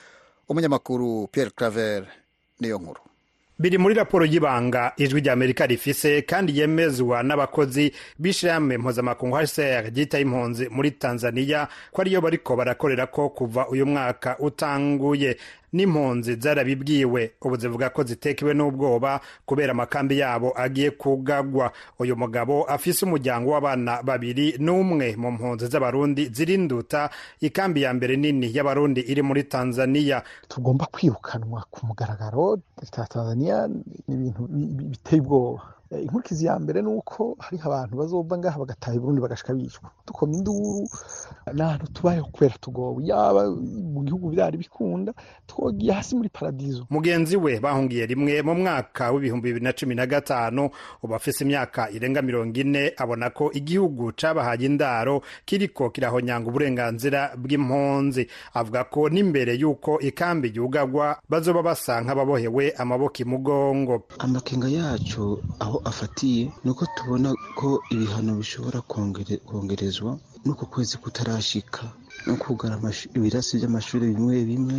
Umunyamakuru 0.50 1.28
Pierre 1.28 1.52
Claver 1.56 2.08
niyo 2.60 2.78
nkuru. 2.80 3.02
Biri 3.60 3.78
muri 3.78 3.96
raporo 3.96 4.26
y'ibanga 4.26 4.94
ijwi 4.98 5.22
rya 5.22 5.34
amerika 5.34 5.66
rifise 5.68 6.22
kandi 6.22 6.60
yemezwa 6.60 7.24
n'abakozi 7.24 7.92
b'ishirahamwe 8.20 8.78
mpuzamakungu 8.78 9.36
hcr 9.36 9.84
ryitaye 9.96 10.22
impunzi 10.24 10.70
muri 10.70 10.92
tanzania 10.92 11.68
ko 11.92 12.02
ariyo 12.02 12.22
bariko 12.22 12.56
barakorera 12.56 13.08
ko 13.08 13.30
kuva 13.30 13.68
uyu 13.68 13.86
mwaka 13.86 14.40
utanguye. 14.40 15.38
N'impunzi 15.74 16.36
zarabibwiwe. 16.36 17.32
Ubu 17.42 17.56
zivuga 17.58 17.90
ko 17.90 18.04
zitekewe 18.04 18.54
n'ubwoba 18.54 19.20
kubera 19.46 19.72
amakambi 19.72 20.20
yabo 20.20 20.54
agiye 20.56 20.92
kugagwa. 20.92 21.72
Uyu 22.00 22.16
mugabo 22.16 22.64
afise 22.64 23.06
umuryango 23.06 23.52
w'abana 23.52 24.04
babiri 24.04 24.56
n'umwe. 24.60 25.16
Mu 25.16 25.32
mpunzi 25.32 25.68
z'abarundi 25.68 26.30
zirinduta 26.34 27.10
ikambi 27.42 27.82
ya 27.82 27.94
mbere 27.94 28.16
nini 28.18 28.50
y'abarundi 28.56 29.02
iri 29.02 29.22
muri 29.22 29.44
tanzania. 29.44 30.24
Tugomba 30.48 30.86
kwirukanwa 30.92 31.66
ku 31.72 31.86
mugaragaro. 31.88 32.60
Tanzania 32.92 33.68
ni 34.08 34.16
ibintu 34.16 34.48
biteye 34.90 35.22
ubwoba. 35.22 35.62
Inkurikizi 35.92 36.46
ya 36.46 36.60
mbere 36.60 36.82
ni 36.82 36.88
uko 36.88 37.36
hariho 37.40 37.66
abantu 37.70 37.98
bazova 37.98 38.38
ngaha 38.38 38.60
bagataha 38.60 38.96
i 38.96 39.00
burundi 39.00 39.22
bagashika 39.22 39.54
bicwa 39.54 39.90
dukoma 40.08 40.34
induru 40.34 40.90
ni 41.54 41.62
ahantu 41.62 41.88
tubayeho 41.94 42.28
kubera 42.32 42.56
tugowe. 42.62 43.04
Yaba 43.06 43.50
mu 43.94 44.04
gihugu 44.04 44.30
byari 44.30 44.58
bikunda 44.58 45.14
twogiye 45.48 45.94
hasi 45.94 46.16
muri 46.16 46.30
paradizo. 46.30 46.86
Mugenzi 46.90 47.38
we 47.38 47.60
bahungiye 47.60 48.06
rimwe 48.06 48.42
mu 48.42 48.56
mwaka 48.56 49.12
w'ibihumbi 49.12 49.48
bibiri 49.50 49.66
na 49.66 49.74
cumi 49.74 49.96
na 49.96 50.06
gatanu 50.06 50.70
ubu 51.04 51.16
afise 51.16 51.44
imyaka 51.44 51.90
irenga 51.92 52.22
mirongo 52.22 52.60
ine 52.60 52.94
abona 52.98 53.30
ko 53.30 53.50
igihugu 53.54 54.12
cabahaye 54.14 54.66
indaro 54.66 55.22
kiriko 55.46 55.90
kirahonyanga 55.90 56.50
uburenganzira 56.50 57.34
bw'impunzi. 57.38 58.28
Avuga 58.54 58.84
ko 58.84 59.10
n'imbere 59.10 59.56
y'uko 59.58 60.00
ikambi 60.00 60.52
yugagwa 60.56 61.18
bazoba 61.30 61.64
basa 61.64 62.02
nk'ababohewe 62.02 62.74
amaboko 62.78 63.18
imugongo 63.26 64.04
amakenga 64.20 64.68
yacu 64.70 65.42
aho 65.60 65.79
afatiye 65.86 66.52
ni 66.64 66.70
uko 66.72 66.86
tubona 66.96 67.30
ko 67.60 67.82
ibihano 67.94 68.32
bishobora 68.42 68.82
kongerezwa 69.48 70.12
n'uko 70.46 70.66
kwezi 70.66 70.98
kutarashika 70.98 71.84
no 72.28 72.36
kugara 72.36 72.76
ibirasi 73.18 73.58
by'amashuri 73.60 74.06
bimwe 74.14 74.36
bimwe 74.50 74.78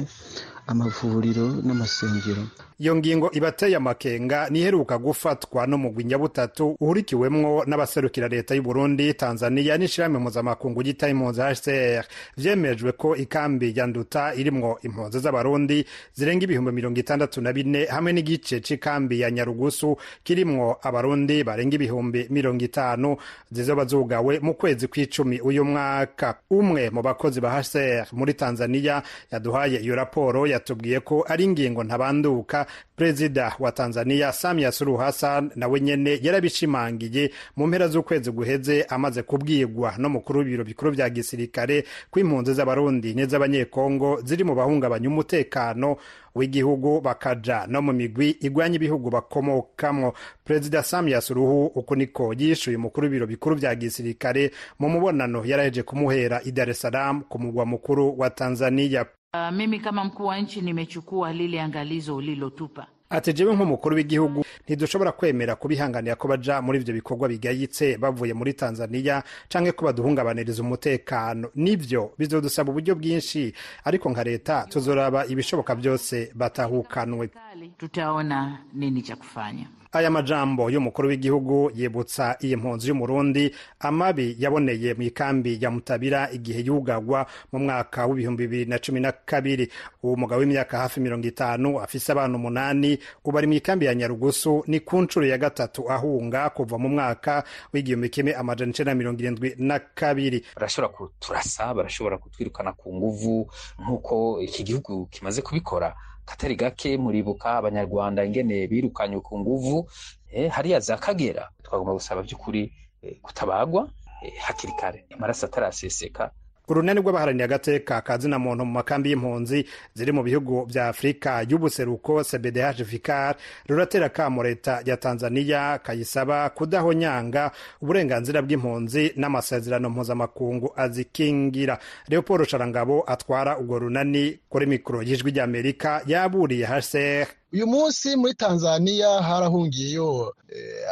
amavuriro 0.71 1.47
n'amasengero. 1.67 2.43
Iyo 2.81 2.97
ngingo 2.97 3.31
ibateye 3.33 3.77
amakenga 3.77 4.49
niheruka 4.51 4.99
gufatwa 4.99 5.67
n'umugwi 5.67 6.05
nyabutatu 6.05 6.77
uhurikiwemwo 6.81 7.65
n'abaserukira 7.67 8.29
leta 8.29 8.55
y'u 8.55 8.63
Burundi 8.63 9.15
Tanzania 9.15 9.77
n'ishirahamwe 9.79 10.19
mpuzamakungu 10.21 10.83
ryitaye 10.83 11.13
impunzi 11.13 11.41
HCR 11.41 12.05
vyemejwe 12.37 12.93
ko 12.93 13.17
ikambi 13.17 13.73
ya 13.77 13.87
Nduta 13.87 14.35
irimwo 14.35 14.79
impunzi 14.83 15.19
z'abarundi 15.19 15.85
zirenga 16.15 16.45
ibihumbi 16.45 16.73
mirongo 16.73 17.01
itandatu 17.01 17.41
na 17.41 17.53
bine 17.53 17.85
hamwe 17.85 18.13
n'igice 18.13 18.61
c'ikambi 18.61 19.21
ya 19.21 19.31
Nyarugusu 19.31 19.97
kirimwo 20.25 20.79
abarundi 20.83 21.45
barenga 21.45 21.75
ibihumbi 21.77 22.27
mirongo 22.31 22.65
itanu 22.65 23.17
zizoba 23.53 23.85
zugawe 23.85 24.41
mu 24.41 24.55
kwezi 24.55 24.89
kw'icumi 24.89 25.41
uyu 25.41 25.65
mwaka. 25.65 26.39
Umwe 26.51 26.89
mu 26.91 27.03
bakozi 27.03 27.41
ba 27.45 27.61
HCR 27.61 28.07
muri 28.17 28.35
Tanzania 28.35 29.03
yaduhaye 29.33 29.79
iyo 29.85 29.97
raporo 29.97 30.47
yatubwiye 30.61 31.01
ko 31.01 31.25
ari 31.29 31.45
ingingo 31.45 31.85
ntabanduka. 31.85 32.67
Perezida 32.97 33.57
wa 33.59 33.73
tanzania 33.73 34.33
samia 34.33 34.73
suluhu 34.73 34.99
hassan 34.99 35.51
nawe 35.57 35.81
nyene 35.81 36.19
yarabishimangiye 36.23 37.31
mu 37.57 37.67
mpera 37.67 37.89
z'ukwezi 37.89 38.31
guheze 38.31 38.83
amaze 38.89 39.23
kubwirwa 39.23 39.95
n'umukuru 39.99 40.39
w'ibiro 40.41 40.65
bikuru 40.65 40.91
vya 40.93 41.09
gisirikare 41.11 41.85
ko 42.11 42.21
impunzi 42.21 42.53
z'abarundi 42.55 43.15
n'iz'abanyekongo 43.17 44.21
ziri 44.25 44.45
mu 44.45 44.55
bahungabanya 44.55 45.09
umutekano 45.09 45.97
w'igihugu 46.37 47.01
bakaja 47.01 47.65
no 47.67 47.81
mu 47.83 47.93
migwi 47.93 48.31
igwanya 48.45 48.77
ibihugu 48.77 49.11
bakomokamwo. 49.11 50.13
Perezida 50.45 50.83
samia 50.83 51.21
suluhu 51.21 51.67
uku 51.67 51.97
niko 51.97 52.35
yishuye 52.39 52.77
umukuru 52.77 53.05
w'ibiro 53.07 53.27
bikuru 53.27 53.57
vya 53.57 53.75
gisirikare 53.75 54.51
mu 54.79 54.89
mubonano 54.89 55.41
yaraheje 55.45 55.83
kumuhera 55.83 56.41
i 56.45 56.53
dar 56.53 56.69
es 56.71 56.81
salaam 56.81 57.23
ku 57.23 57.39
mugwa 57.39 57.67
mukuru 57.67 58.15
wa 58.19 58.31
tanzania. 58.31 59.07
Uh, 59.35 59.51
mimi 59.51 59.81
kama 59.81 60.05
mkuu 60.05 60.27
wa 60.27 60.39
nchi 60.39 60.61
nimechukua 60.61 61.33
lile 61.33 61.61
angalizo 61.61 62.17
ulilotupa. 62.17 62.87
Ati 63.11 63.33
jewe 63.33 63.55
nk'umukuru 63.57 63.97
w'igihugu 63.97 64.45
ntidushobora 64.65 65.13
kwemera 65.13 65.57
kubihanganira 65.57 66.17
ko 66.17 66.29
baja 66.29 66.63
muri 66.63 66.79
ivyo 66.81 66.95
bikorwa 66.95 67.29
bigayitse 67.29 67.99
bavuye 67.99 68.35
muri 68.35 68.55
tanzania 68.55 69.23
canke 69.49 69.73
ko 69.73 69.85
baduhungabaniriza 69.85 70.63
umutekano. 70.63 71.49
Nivyo 71.55 72.11
bizodusaba 72.19 72.71
uburyo 72.71 72.95
bwinshi 72.95 73.55
ariko 73.85 74.11
nka 74.11 74.25
leta 74.25 74.67
tuzoraba 74.69 75.27
ibishoboka 75.27 75.75
byose 75.75 76.33
batahukanwe. 76.35 77.31
Tutaona 77.79 78.59
nini 78.75 79.03
cha 79.03 79.17
kufanya 79.17 79.67
aya 79.93 80.11
majambo 80.11 80.71
y'umukuru 80.71 81.09
w'igihugu 81.09 81.71
yibutsa 81.75 82.37
iyi 82.45 82.57
mpunzi 82.57 82.89
y'umurundi 82.89 83.55
amabi 83.81 84.37
yaboneye 84.39 84.95
mu 84.95 85.03
ikambi 85.03 85.59
ya 85.61 85.71
mutabira 85.71 86.31
igihe 86.33 86.61
yugagwa 86.63 87.27
mu 87.53 87.59
mwaka 87.59 88.07
w'ibihumbi 88.07 88.47
bibiri 88.47 88.71
na 88.71 88.79
cumi 88.79 89.01
na 89.01 89.13
kabiri. 89.13 89.71
Uwo 90.03 90.17
mugabo 90.17 90.41
w'imyaka 90.41 90.79
hafi 90.79 91.01
mirongo 91.01 91.27
itanu 91.27 91.81
afise 91.81 92.13
abana 92.13 92.37
umunani 92.37 92.99
ubu 93.25 93.39
ari 93.39 93.47
mu 93.47 93.53
ikambi 93.55 93.87
ya 93.87 93.95
nyarugusu 93.95 94.65
ni 94.67 94.81
ku 94.81 95.03
nshuro 95.03 95.27
ya 95.27 95.39
gatatu 95.39 95.91
ahunga 95.93 96.51
kuva 96.51 96.79
mu 96.79 96.89
mwaka 96.89 97.45
w'igihumbi 97.75 98.09
kimwe 98.09 98.35
amajana 98.35 98.71
icenda 98.71 98.95
mirongo 98.95 99.21
irindwi 99.21 99.55
na 99.59 99.79
kabiri. 99.79 100.45
Barashobora 100.55 100.93
kuturasa 100.95 101.75
barashobora 101.75 102.19
kutwirukana 102.19 102.73
ku 102.73 102.95
nguvu 102.95 103.51
nk'uko 103.83 104.41
iki 104.43 104.63
gihugu 104.63 105.07
kimaze 105.11 105.43
kubikora. 105.43 105.95
Katari 106.31 106.57
gake 106.57 106.97
muribuka 106.97 107.49
abanyarwanda 107.59 108.25
ingene 108.25 108.67
birukanywe 108.71 109.21
ku 109.21 109.35
nguvu 109.41 109.91
eh, 110.33 110.51
hariya 110.51 110.81
za 110.81 110.97
kagera. 110.97 111.51
Twagomba 111.63 111.93
gusaba 111.99 112.23
by'ukuri 112.23 112.63
eh, 113.03 113.17
kutabagwa 113.23 113.91
eh, 114.23 114.33
hakiri 114.47 114.73
kare. 114.81 115.05
Amaraso 115.15 115.47
ataraseseka 115.47 116.31
urunani 116.71 117.01
rw'abaharaniye 117.01 117.45
agateka 117.45 118.01
ka 118.01 118.19
zina 118.19 118.39
muntu 118.39 118.65
mu 118.65 118.73
makambi 118.73 119.11
y'impunzi 119.11 119.67
ziri 119.95 120.13
mu 120.13 120.23
bihugu 120.23 120.65
vya 120.71 120.89
afurika 120.89 121.43
y'ubuseruko 121.49 122.23
cbdh 122.25 122.83
vicar 122.87 123.35
ruratera 123.69 124.09
kamo 124.09 124.43
leta 124.43 124.81
ya 124.85 124.97
tanzania 124.97 125.79
kayisaba 125.83 126.51
kudahonyanga 126.51 127.51
uburenganzira 127.83 128.43
bw'impunzi 128.43 129.13
n'amasezerano 129.17 129.91
mpuzamakungu 129.91 130.73
azikingira. 130.77 131.79
Leopold 132.09 132.47
sharangabo 132.49 133.05
atwara 133.07 133.59
urwo 133.59 133.79
runani 133.79 134.39
kuri 134.49 134.67
mikoro 134.67 135.03
y'ijwi 135.03 135.31
ry'amerika 135.31 136.03
yaburiye 136.07 136.67
hcr 136.67 137.27
uyu 137.53 137.67
munsi 137.67 138.17
muri 138.17 138.35
tanzania 138.35 139.09
harahungiyeyo. 139.09 140.35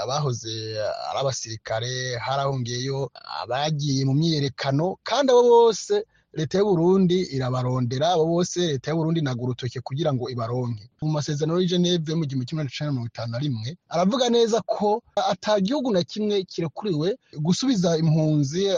Abahoze 0.02 0.52
ari 1.08 1.18
abasirikare 1.20 2.16
harahungiyeyo 2.18 3.10
abagiye 3.42 4.04
mu 4.04 4.14
myiyerekano 4.14 4.96
kandi 5.02 5.32
abo 5.32 5.42
bose 5.42 6.04
leta 6.38 6.58
y'uburundi 6.60 7.18
irabarondera 7.34 8.08
abo 8.14 8.24
bose 8.26 8.60
leta 8.76 8.90
y'uburundi 8.90 9.20
inaga 9.20 9.42
urutoke 9.42 9.80
kugira 9.80 10.12
ngo 10.12 10.28
ibaronke. 10.30 10.84
Mu 11.02 11.08
masezerano 11.16 11.58
y'i 11.60 11.66
geneve 11.66 12.14
mu 12.14 12.24
gihumbi 12.28 12.46
kimwe 12.46 12.64
na 12.64 12.70
mirongo 12.92 13.06
itanu 13.08 13.32
na 13.32 13.38
rimwe 13.38 13.70
aravuga 13.88 14.28
neza 14.28 14.60
ko 14.62 15.02
ata 15.16 15.60
gihugu 15.60 15.90
na 15.92 16.02
kimwe 16.04 16.44
kirekuriwe 16.44 17.16
gusubiza 17.40 17.96
impunzi 17.98 18.68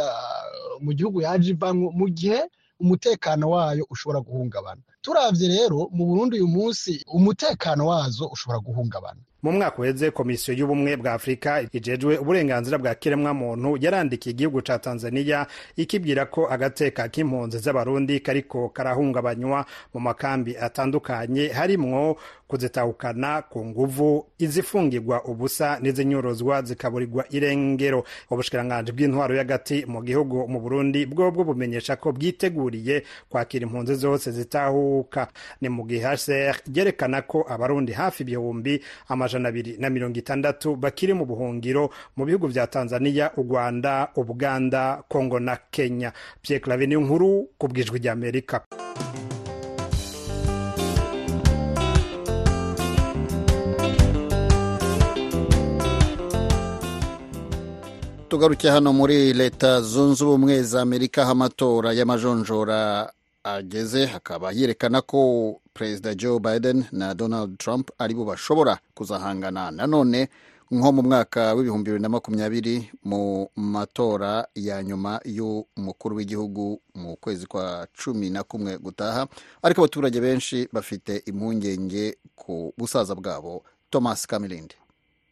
mu 0.80 0.92
gihugu 0.94 1.20
yaje 1.26 1.50
ivamwo 1.52 1.90
mu 1.92 2.09
gihe 2.09 2.40
umutekano 2.80 3.50
wayo 3.50 3.85
ushobora 3.90 4.20
guhungabana. 4.24 4.80
Turavye 5.02 5.48
rero 5.48 5.88
mu 5.92 6.06
burundi 6.06 6.37
uyu 6.40 6.48
munsi 6.48 7.04
umutekano 7.12 7.87
wazo 7.87 8.24
ushobora 8.33 8.59
guhungabana. 8.61 9.20
Mu 9.42 9.53
mwaka 9.53 9.79
uheze 9.83 10.11
komisiyo 10.11 10.55
y'ubumwe 10.59 10.96
bwa 10.96 11.12
afurika 11.12 11.62
ijejwe 11.72 12.18
uburenganzira 12.18 12.79
bwa 12.79 12.94
kiremwamuntu 12.94 13.76
yarandikiye 13.81 14.33
igihugu 14.33 14.62
ca 14.62 14.79
tanzania 14.79 15.46
ikibwira 15.76 16.26
ko 16.26 16.46
agateka 16.50 17.09
k'impunzi 17.09 17.59
z'abarundi 17.59 18.20
kariko 18.20 18.68
karahungabanywa 18.68 19.64
mu 19.94 20.00
makambi 20.00 20.57
atandukanye 20.57 21.48
harimwo 21.48 22.16
kuzitahukana 22.48 23.42
ku 23.42 23.64
nguvu 23.64 24.26
izifungirwa 24.38 25.24
ubusa 25.24 25.79
n'izinyorozwa 25.81 26.62
zikaburirwa 26.62 27.24
irengero. 27.31 28.05
Ubushikiranganji 28.31 28.92
bw'intwaro 28.92 29.35
y'agati 29.38 29.87
mu 29.87 30.03
gihugu 30.03 30.48
mu 30.50 30.59
burundi 30.61 31.07
bwobwo 31.07 31.44
bumenyesha 31.44 31.96
ko 31.96 32.11
bwiteguriye 32.12 33.03
kwakira 33.31 33.66
impunzi 33.66 33.94
zose 33.94 34.31
zitahuka. 34.35 35.29
Ni 35.62 35.68
mu 35.70 35.87
gihe 35.87 36.03
ryerekana 36.66 37.22
ko 37.22 37.46
abarundi 37.48 37.92
hafi 37.94 38.22
ibihumbi 38.26 38.83
amajana 39.09 39.29
amajana 39.30 39.48
abiri 39.48 39.76
na 39.78 39.90
mirongo 39.90 40.18
itandatu 40.18 40.74
bakiri 40.76 41.14
mu 41.14 41.24
buhungiro 41.26 41.90
mu 42.16 42.24
bihugu 42.26 42.48
bya 42.50 42.66
tanzania 42.66 43.30
u 43.38 43.42
rwanda 43.46 44.10
ubuganda 44.18 45.02
kongo 45.08 45.38
na 45.38 45.56
kenya. 45.70 46.12
Pierre 46.42 46.62
claver 46.62 46.88
nkuru 46.88 47.48
ku 47.58 47.68
bwijwi 47.68 47.98
ry'amerika 48.02 48.66
tugaruke 58.28 58.68
hano 58.70 58.92
muri 58.92 59.32
leta 59.32 59.80
zunze 59.82 60.24
ubumwe 60.24 60.62
za 60.62 60.82
amerika 60.82 61.22
aho 61.22 61.32
amatora 61.32 61.92
y'amajonjora 61.92 63.10
ageze 63.44 64.07
hakaba 64.07 64.53
yerekana 64.53 65.00
ko 65.03 65.61
perezida 65.74 66.14
joe 66.14 66.38
biden 66.40 66.85
na 66.92 67.14
donald 67.14 67.59
trump 67.59 67.90
ari 67.98 68.14
bo 68.14 68.24
bashobora 68.24 68.79
kuzahangana 68.94 69.70
nanone 69.70 70.29
nko 70.70 70.92
mu 70.92 71.03
mwaka 71.03 71.55
w'ibihumbi 71.55 71.90
bibiri 71.90 72.03
na 72.03 72.09
makumyabiri 72.09 72.90
mu 73.05 73.48
matora 73.57 74.46
ya 74.55 74.83
nyuma 74.83 75.20
y'umukuru 75.24 76.16
w'igihugu 76.16 76.81
mu 76.94 77.16
kwezi 77.16 77.46
kwa 77.46 77.87
cumi 78.05 78.31
na 78.31 78.42
kumwe 78.42 78.79
gutaha. 78.79 79.26
Ariko 79.62 79.81
abaturage 79.81 80.20
benshi 80.20 80.68
bafite 80.72 81.22
impungenge 81.26 82.16
ku 82.37 82.72
busaza 82.79 83.14
bwabo. 83.14 83.64
Thomas 83.90 84.26
kamirindi 84.26 84.74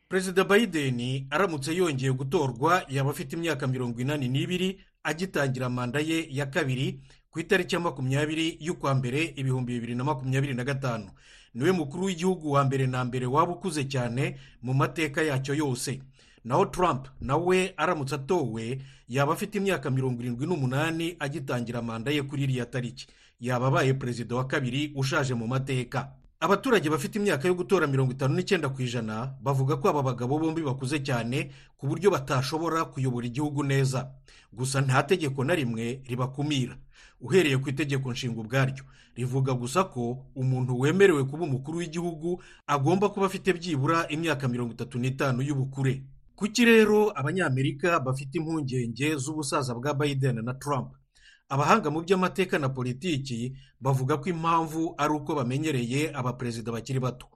perezida 0.08 0.44
biden 0.44 1.26
aramutse 1.30 1.70
yongeye 1.76 2.12
gutorwa 2.12 2.82
yaba 2.88 3.10
afite 3.10 3.32
imyaka 3.36 3.66
mirongo 3.66 4.00
inani 4.00 4.28
n'ibiri 4.28 4.80
agitangira 5.04 5.68
manda 5.70 6.00
ye 6.00 6.26
ya 6.30 6.46
kabiri 6.46 6.98
ku 7.30 7.40
itariki 7.40 7.74
ya 7.74 7.80
makumyabiri 7.80 8.56
y'ukwa 8.60 8.94
mbere 8.94 9.24
ibihumbi 9.36 9.72
bibiri 9.72 9.94
na 9.94 10.04
makumyabiri 10.04 10.54
na 10.54 10.64
gatanu. 10.64 11.10
Niwe 11.54 11.72
mukuru 11.72 12.04
w'igihugu 12.04 12.50
wa 12.52 12.64
mbere 12.64 12.86
na 12.86 13.04
mbere 13.04 13.26
waba 13.26 13.52
ukuze 13.52 13.84
cyane 13.84 14.36
mu 14.62 14.74
mateka 14.74 15.22
yacyo 15.22 15.54
yose. 15.54 16.00
Naho 16.44 16.66
trump 16.66 17.08
nawe 17.20 17.74
aramutse 17.76 18.14
atowe 18.14 18.78
yaba 19.08 19.32
afite 19.32 19.54
imyaka 19.58 19.90
mirongo 19.90 20.22
irindwi 20.22 20.46
n'umunani 20.46 21.16
agitangira 21.18 21.82
manda 21.82 22.10
ye 22.10 22.22
kuri 22.22 22.42
iriya 22.42 22.66
tariki. 22.66 23.06
Yaba 23.40 23.66
abaye 23.66 23.94
perezida 23.94 24.36
wa 24.36 24.46
kabiri 24.46 24.92
ushaje 24.96 25.34
mu 25.34 25.46
mateka. 25.46 26.12
Abaturage 26.40 26.88
bafite 26.90 27.16
imyaka 27.18 27.48
yo 27.48 27.54
gutora 27.54 27.86
mirongo 27.86 28.12
itanu 28.12 28.34
n'icyenda 28.34 28.68
ku 28.68 28.82
ijana 28.82 29.34
bavuga 29.42 29.76
ko 29.76 29.88
aba 29.90 30.02
bagabo 30.02 30.38
bombi 30.38 30.62
bakuze 30.62 31.02
cyane 31.02 31.50
ku 31.76 31.86
buryo 31.90 32.10
batashobora 32.10 32.84
kuyobora 32.84 33.26
igihugu 33.26 33.62
neza. 33.66 34.08
Gusa 34.52 34.80
nta 34.80 35.02
tegeko 35.02 35.44
na 35.44 35.54
rimwe 35.54 36.00
ribakumira. 36.08 36.78
Uhereye 37.20 37.58
ku 37.58 37.68
itegeko 37.68 38.12
nshinga 38.12 38.40
ubwaryo. 38.40 38.84
Rivuga 39.14 39.52
gusa 39.54 39.84
ko 39.84 40.26
umuntu 40.34 40.78
wemerewe 40.78 41.24
kuba 41.24 41.44
umukuru 41.44 41.78
w'igihugu 41.78 42.42
agomba 42.66 43.08
kuba 43.08 43.26
afite 43.26 43.52
byibura 43.52 44.06
imyaka 44.08 44.48
mirongo 44.48 44.72
itatu 44.72 44.98
n'itanu 44.98 45.42
y'ubukure. 45.42 46.02
Kuki 46.38 46.64
rero 46.64 47.10
abanyamerika 47.18 47.98
bafite 48.00 48.38
impungenge 48.38 49.16
z'ubusaza 49.18 49.74
bwa 49.74 49.94
biden 49.94 50.38
na 50.44 50.54
trump? 50.54 50.94
Abahanga 51.48 51.90
mu 51.90 52.00
by'amateka 52.06 52.58
na 52.62 52.68
politiki 52.68 53.56
bavuga 53.80 54.16
ko 54.22 54.28
impamvu 54.30 54.94
ari 54.98 55.12
uko 55.18 55.34
bamenyereye 55.34 56.14
abaperezida 56.14 56.70
bakiri 56.72 57.00
bato. 57.00 57.26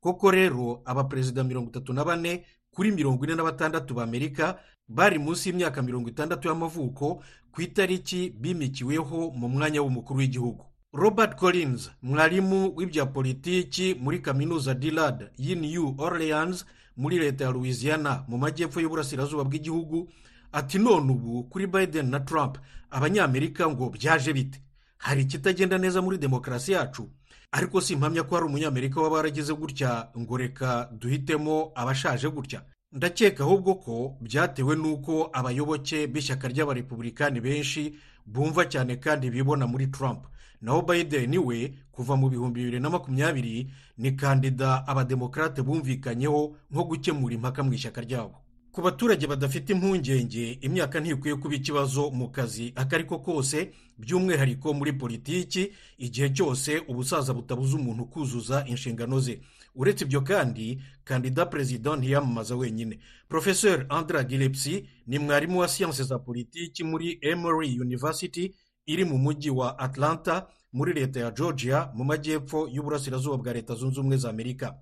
Koko 0.00 0.30
rero 0.30 0.82
abaperezida 0.84 1.42
mirongo 1.44 1.70
itatu 1.74 1.90
na 1.92 2.04
bane 2.04 2.44
kuri 2.74 2.90
mirongo 2.92 3.24
ine 3.24 3.34
na 3.34 3.42
batandatu 3.44 3.94
b'amerika 3.94 4.58
bari 4.88 5.18
munsi 5.18 5.48
y'imyaka 5.48 5.82
mirongo 5.82 6.08
itandatu 6.08 6.48
y'amavuko 6.48 7.22
ku 7.52 7.62
itariki 7.62 8.30
bimikiweho 8.40 9.30
mu 9.30 9.48
mwanya 9.48 9.82
w'umukuru 9.82 10.18
w'igihugu. 10.18 10.64
Robert 10.92 11.36
collins 11.36 11.90
mwarimu 12.02 12.72
w'ibya 12.76 13.06
politiki 13.06 13.94
muri 14.00 14.18
kaminuza 14.18 14.74
dilad 14.74 15.30
y'i 15.38 15.54
new 15.54 15.94
orleans 15.98 16.66
muri 16.96 17.18
leta 17.18 17.44
ya 17.44 17.50
louisiana 17.50 18.24
mu 18.28 18.38
majyepfo 18.38 18.80
y'uburasirazuba 18.80 19.44
bw'igihugu 19.44 20.08
ati 20.52 20.78
none 20.78 21.12
ubu 21.12 21.44
kuri 21.44 21.66
biden 21.66 22.10
na 22.10 22.20
trump 22.20 22.58
abanyamerika 22.90 23.68
ngo 23.70 23.90
byaje 23.90 24.32
bite? 24.32 24.62
Hari 24.98 25.22
ikitagenda 25.22 25.78
neza 25.78 26.02
muri 26.02 26.18
demokarasi 26.18 26.72
yacu? 26.72 27.08
Ariko 27.52 27.80
si 27.80 27.92
impamya 27.92 28.22
ko 28.22 28.34
hari 28.34 28.46
umunyamerika 28.46 29.00
waba 29.00 29.16
waragize 29.16 29.52
gutya 29.54 30.08
ngo 30.18 30.36
reka 30.36 30.88
duhitemo 30.92 31.72
abashaje 31.74 32.28
gutya. 32.28 32.62
Ndakeka 32.92 33.44
ahubwo 33.44 33.74
ko 33.74 34.16
byatewe 34.20 34.76
n'uko 34.76 35.30
abayoboke 35.32 36.06
b'ishyaka 36.06 36.48
ry'abarepubulikani 36.48 37.40
benshi 37.40 37.94
bumva 38.26 38.64
cyane 38.68 38.96
kandi 38.96 39.30
bibona 39.30 39.66
muri 39.66 39.86
trump. 39.86 40.26
Naho 40.60 40.82
biden 40.82 41.38
we 41.38 41.74
kuva 41.92 42.16
mu 42.16 42.28
bihumbi 42.30 42.60
bibiri 42.60 42.80
na 42.80 42.90
makumyabiri 42.90 43.70
ni 43.98 44.12
kandida 44.16 44.86
abademokarate 44.86 45.62
bumvikanyeho 45.62 46.56
nko 46.70 46.84
gukemura 46.84 47.34
impaka 47.34 47.62
mu 47.62 47.72
ishyaka 47.72 48.00
ryabo. 48.00 48.41
Ku 48.72 48.82
baturage 48.82 49.26
badafite 49.26 49.70
impungenge 49.72 50.58
imyaka 50.60 51.00
ntikwiye 51.00 51.36
kuba 51.36 51.54
ikibazo 51.54 52.10
mu 52.10 52.28
kazi 52.32 52.72
ako 52.76 52.94
ari 52.94 53.04
ko 53.04 53.18
kose 53.18 53.72
by'umwihariko 53.98 54.72
muri 54.74 54.92
politiki 54.92 55.72
igihe 55.98 56.30
cyose 56.32 56.80
ubusaza 56.88 57.34
butabuza 57.34 57.76
umuntu 57.76 58.04
kuzuza 58.08 58.64
inshingano 58.66 59.20
ze. 59.20 59.40
Uretse 59.74 60.04
ibyo 60.04 60.20
kandi 60.20 60.80
kandida 61.04 61.46
perezida 61.46 61.96
ntiyamamaza 61.96 62.56
wenyine. 62.56 62.98
Porofeseri 63.28 63.84
andra 63.88 64.24
gilepsi 64.24 64.84
ni 65.06 65.18
mwarimu 65.18 65.58
wa 65.60 65.68
siyanse 65.68 66.02
za 66.04 66.18
politiki 66.18 66.84
muri 66.84 67.18
emory 67.20 67.80
university 67.80 68.54
iri 68.86 69.04
mu 69.04 69.18
mujyi 69.18 69.50
wa 69.50 69.78
atlanta 69.78 70.46
muri 70.72 70.92
leta 70.92 71.20
ya 71.20 71.30
georgia 71.30 71.90
mu 71.94 72.04
majyepfo 72.04 72.68
y'uburasirazuba 72.72 73.36
bwa 73.36 73.52
leta 73.52 73.74
zunze 73.74 74.00
ubumwe 74.00 74.16
za 74.16 74.30
amerika. 74.30 74.74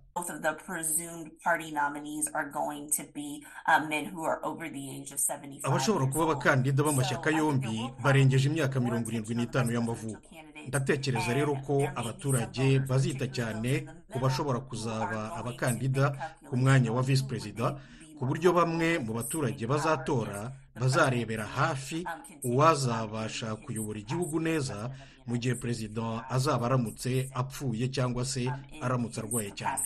Abashobora 5.62 6.07
kuba 6.07 6.24
abakandida 6.24 6.83
b'amashyaka 6.83 7.31
yombi 7.31 7.90
barengeje 8.03 8.48
imyaka 8.48 8.81
mirongo 8.81 9.11
irindwi 9.11 9.35
n'itanu 9.35 9.72
y'amavuko. 9.72 10.20
ndatekereza 10.68 11.35
rero 11.35 11.55
ko 11.66 11.88
abaturage 11.96 12.79
bazita 12.88 13.26
cyane 13.37 13.87
ku 14.12 14.18
bashobora 14.22 14.61
kuzaba 14.61 15.33
abakandida 15.40 16.05
ku 16.48 16.55
mwanya 16.57 16.92
wa 16.92 17.03
visi 17.03 17.24
perezida 17.24 17.81
ku 18.18 18.26
buryo 18.29 18.53
bamwe 18.53 18.98
mu 19.00 19.12
baturage 19.18 19.64
bazatora 19.66 20.53
bazarebera 20.81 21.46
hafi 21.48 22.05
uwazabasha 22.44 23.57
kuyobora 23.57 23.98
igihugu 24.05 24.37
neza 24.40 24.90
mu 25.31 25.37
gihe 25.38 25.55
perezida 25.55 26.27
azaba 26.31 26.66
aramutse 26.66 27.29
apfuye 27.33 27.87
cyangwa 27.88 28.25
se 28.25 28.51
aramutse 28.83 29.21
arwaye 29.21 29.51
cyane. 29.55 29.79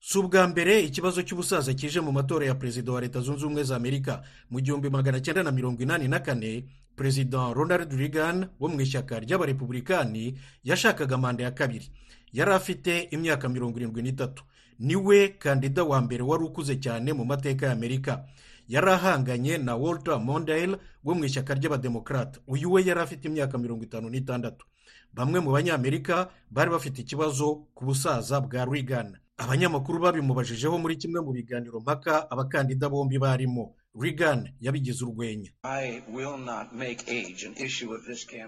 si 0.00 0.18
ubwa 0.18 0.46
mbere 0.46 0.80
ikibazo 0.86 1.22
cy'ubusaza 1.26 1.74
kije 1.74 2.00
mu 2.00 2.12
matora 2.12 2.46
ya 2.46 2.54
perezida 2.54 2.92
wa 2.92 3.00
leta 3.00 3.20
zunze 3.20 3.44
ubumwe 3.44 3.62
za 3.66 3.76
amerika. 3.76 4.22
Mu 4.50 4.60
gihumbi 4.60 4.90
magana 4.90 5.18
cyenda 5.20 5.42
na 5.42 5.50
mirongo 5.50 5.82
inani 5.82 6.08
na 6.08 6.20
kane 6.22 6.64
perezida 6.96 7.52
ronald 7.52 7.92
reagan 7.92 8.46
wo 8.60 8.68
mu 8.68 8.80
ishyaka 8.80 9.18
ry'abarepubulikani 9.20 10.38
yashakaga 10.64 11.18
manda 11.18 11.42
ya 11.44 11.50
kabiri. 11.50 11.90
Yari 12.32 12.52
afite 12.52 13.08
imyaka 13.10 13.48
mirongo 13.48 13.78
irindwi 13.78 14.02
n'itatu. 14.02 14.44
Niwe 14.78 15.28
kandida 15.28 15.82
wa 15.84 15.98
mbere 16.00 16.22
wari 16.22 16.44
ukuze 16.44 16.76
cyane 16.78 17.12
mu 17.12 17.24
mateka 17.24 17.66
ya 17.66 17.72
amerika. 17.72 18.22
Yari 18.68 18.90
ahanganye 18.90 19.58
na 19.58 19.76
walter 19.76 20.20
mondale 20.20 20.76
wo 21.04 21.14
mu 21.14 21.24
ishyaka 21.24 21.54
ry'abademokarate 21.54 22.40
uyu 22.46 22.72
we 22.72 22.84
yari 22.84 23.00
afite 23.00 23.24
imyaka 23.28 23.58
mirongo 23.58 23.84
itanu 23.84 24.10
n'itandatu. 24.10 24.66
Bamwe 25.12 25.40
mu 25.40 25.50
banyamerika 25.52 26.28
bari 26.50 26.70
bafite 26.70 26.98
ikibazo 27.00 27.64
ku 27.74 27.84
busaza 27.84 28.40
bwa 28.40 28.64
reagan. 28.64 29.16
Abanyamakuru 29.38 29.98
babimubajijeho 30.02 30.78
muri 30.78 30.96
kimwe 30.96 31.20
mu 31.20 31.32
biganiro 31.32 31.80
mpaka 31.80 32.30
abakandida 32.30 32.88
bombi 32.88 33.18
barimo. 33.18 33.74
Reagan 34.00 34.50
yabigize 34.60 35.04
urwenya. 35.04 35.50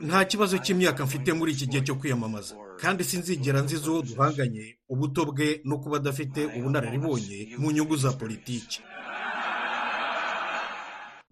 Nta 0.00 0.24
kibazo 0.24 0.58
cy'imyaka 0.58 1.04
mfite 1.06 1.32
muri 1.32 1.52
iki 1.52 1.66
gihe 1.66 1.82
cyo 1.82 1.94
kwiyamamaza. 1.94 2.54
Kandi 2.80 3.04
sinzigera 3.04 3.60
nziza 3.62 3.90
uwo 3.90 4.02
duhanganye 4.02 4.78
ubuto 4.88 5.24
bwe 5.26 5.60
no 5.64 5.78
kuba 5.78 5.96
adafite 5.96 6.46
ubunararibonye 6.58 7.54
mu 7.58 7.70
nyungu 7.72 7.96
za 7.96 8.12
politiki. 8.12 8.80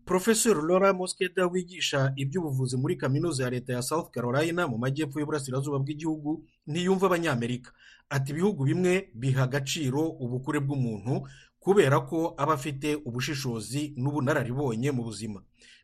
Porofesori 0.08 0.60
laura 0.68 0.92
moskeda 0.92 1.46
wigisha 1.46 2.12
iby'ubuvuzi 2.16 2.76
muri 2.76 2.96
kaminuza 2.96 3.44
ya 3.44 3.50
leta 3.50 3.72
ya 3.72 3.82
south 3.82 4.10
carolina 4.10 4.66
mu 4.68 4.78
majyepfo 4.78 5.20
y'uburasirazuba 5.20 5.78
bw'igihugu 5.78 6.44
ntiyumva 6.66 7.06
abanyamerika. 7.06 7.72
Ati 8.10 8.32
ibihugu 8.32 8.64
bimwe 8.64 9.10
biha 9.14 9.42
agaciro 9.44 10.08
ubukure 10.08 10.60
bw'umuntu 10.60 11.28
kubera 11.60 12.00
ko 12.00 12.32
aba 12.36 12.54
afite 12.54 12.94
ubushishozi 13.04 13.92
n'ubunararibonye 14.00 14.90
mu 14.96 15.02
buzima. 15.04 15.42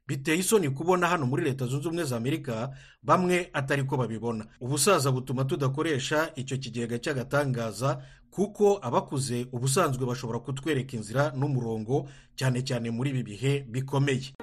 Biteye 0.09 0.39
isoni 0.41 0.71
kubona 0.71 1.09
hano 1.09 1.27
muri 1.27 1.45
leta 1.45 1.67
zunze 1.67 1.89
ubumwe 1.89 2.05
za 2.05 2.17
amerika 2.17 2.71
bamwe 3.03 3.51
atari 3.53 3.85
ko 3.85 3.97
babibona. 3.97 4.47
Ubusaza 4.61 5.13
butuma 5.13 5.45
tudakoresha 5.45 6.33
icyo 6.37 6.57
kigega 6.57 6.97
cy'agatangaza 6.99 8.01
kuko 8.35 8.79
abakuze 8.83 9.47
ubusanzwe 9.53 10.07
bashobora 10.07 10.39
kutwereka 10.39 10.97
inzira 10.97 11.33
n'umurongo 11.37 12.07
cyane 12.37 12.63
cyane 12.67 12.91
muri 12.91 13.11
ibi 13.11 13.23
bihe 13.23 13.53
bikomeye. 13.71 14.35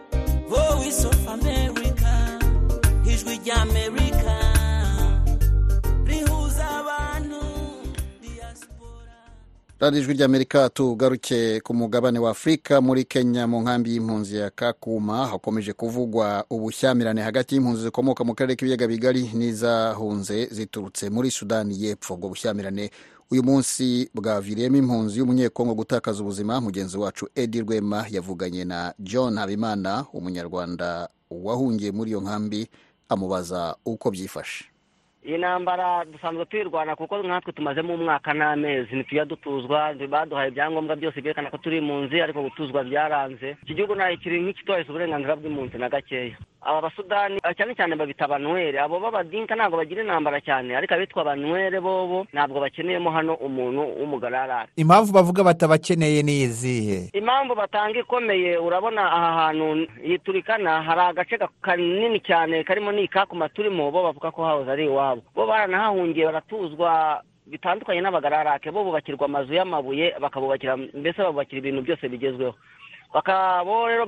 Ijwi 3.12 3.36
rihuza 6.06 6.66
abantu 6.80 7.42
radiyo 9.80 10.02
ijwi 10.02 10.14
ry'amerika 10.14 10.70
tugaruke 10.70 11.60
ku 11.60 11.74
mugabane 11.74 12.20
wa 12.20 12.32
afurika 12.32 12.82
muri 12.82 13.04
kenya 13.06 13.48
mu 13.48 13.62
nkambi 13.62 13.92
y'impunzi 13.94 14.38
ya 14.38 14.50
kakuma. 14.50 15.28
Hakomeje 15.28 15.74
kuvugwa 15.74 16.46
ubushyamirane 16.50 17.22
hagati 17.22 17.56
y'impunzi 17.56 17.84
zikomoka 17.84 18.24
mu 18.24 18.36
karere 18.36 18.56
k'ibiyaga 18.56 18.88
bigari 18.88 19.24
n'izahunze 19.34 20.46
ziturutse 20.52 21.10
muri 21.10 21.32
sudani 21.32 21.76
y'epfo. 21.84 22.14
Ubwo 22.14 22.30
bushyamirane 22.30 22.92
uyu 23.32 23.44
munsi 23.44 24.10
bwaviriyemo 24.14 24.78
impunzi 24.78 25.20
y'umunyekongo 25.20 25.74
gutakaza 25.76 26.22
ubuzima 26.24 26.62
mugenzi 26.62 26.98
wacu 26.98 27.30
edi 27.36 27.62
rwema 27.62 28.06
yavuganye 28.10 28.66
na 28.66 28.94
john 29.00 29.38
habimana 29.38 30.06
umunyarwanda 30.14 31.10
wahungiye 31.32 31.92
muri 31.92 32.10
iyo 32.12 32.22
nkambi 32.22 32.68
amubaza 33.10 33.76
uko 33.86 34.12
byifashe. 34.12 34.66
Iyi 35.28 35.38
ntambara 35.38 36.06
dusanzwe 36.06 36.46
tuyirwana 36.46 36.96
kuko 36.96 37.18
nkatwe 37.24 37.54
tumazemo 37.54 37.94
umwaka 37.94 38.34
n'amezi 38.34 38.96
ntitujya 38.96 39.26
dutuzwa 39.26 39.94
baduhaye 40.10 40.50
ibyangombwa 40.50 40.96
byose 40.96 41.22
byerekana 41.22 41.50
ko 41.52 41.58
turi 41.58 41.78
impunzi 41.78 42.22
ariko 42.22 42.42
gutuzwa 42.44 42.84
byaranze. 42.84 43.58
Iki 43.64 43.74
gihugu 43.76 43.96
ntayo 43.96 44.18
kiri 44.18 44.42
nk'ikitubahiriza 44.42 44.90
uburenganzira 44.92 45.36
bw'impunzi 45.36 45.78
na 45.78 45.90
gakeya. 45.90 46.38
Aba 46.62 46.82
basudani 46.82 47.40
cyane 47.58 47.76
cyane 47.76 47.96
babita 47.96 48.26
abanwere 48.26 48.80
abo 48.80 49.00
b'abadinka 49.00 49.56
ntabwo 49.56 49.78
bagira 49.78 50.02
intambara 50.02 50.42
cyane 50.42 50.76
ariko 50.78 50.94
abitwa 50.94 51.22
abanwere 51.22 51.80
bobo 51.82 52.28
ntabwo 52.34 52.60
bakeneyemo 52.62 53.10
hano 53.12 53.34
umuntu 53.36 53.82
w'umugararara 54.00 54.68
impamvu 54.76 55.14
bavuga 55.14 55.44
batabakeneye 55.44 56.22
ni 56.24 56.42
izihe? 56.46 57.10
Impamvu 57.14 57.56
batanga 57.56 58.00
ikomeye 58.00 58.58
urabona 58.58 59.02
aha 59.12 59.32
hantu 59.42 59.88
yiturikana 60.06 60.82
hari 60.82 61.02
agace 61.02 61.38
kanini 61.62 62.20
cyane 62.20 62.64
karimo 62.64 62.92
n'ikakuma 62.92 63.50
turimo 63.50 63.92
bo 63.92 64.04
bavuga 64.04 64.32
ko 64.32 64.44
hahoze 64.46 64.72
ari 64.72 64.86
iwabo. 64.86 65.22
Bo 65.36 65.48
baranahahungiye 65.48 66.26
baratuzwa 66.26 67.22
bitandukanye 67.48 68.02
n'abagararake. 68.02 68.72
Bo 68.72 68.84
bubakirwa 68.84 69.26
amazu 69.26 69.54
y'amabuye 69.54 70.14
bakabubakira 70.22 70.78
mbese 70.78 71.18
babubakira 71.22 71.58
ibintu 71.60 71.82
byose 71.82 72.06
bigezweho. 72.10 72.54
Bakabo 73.14 73.88
rero 73.88 74.06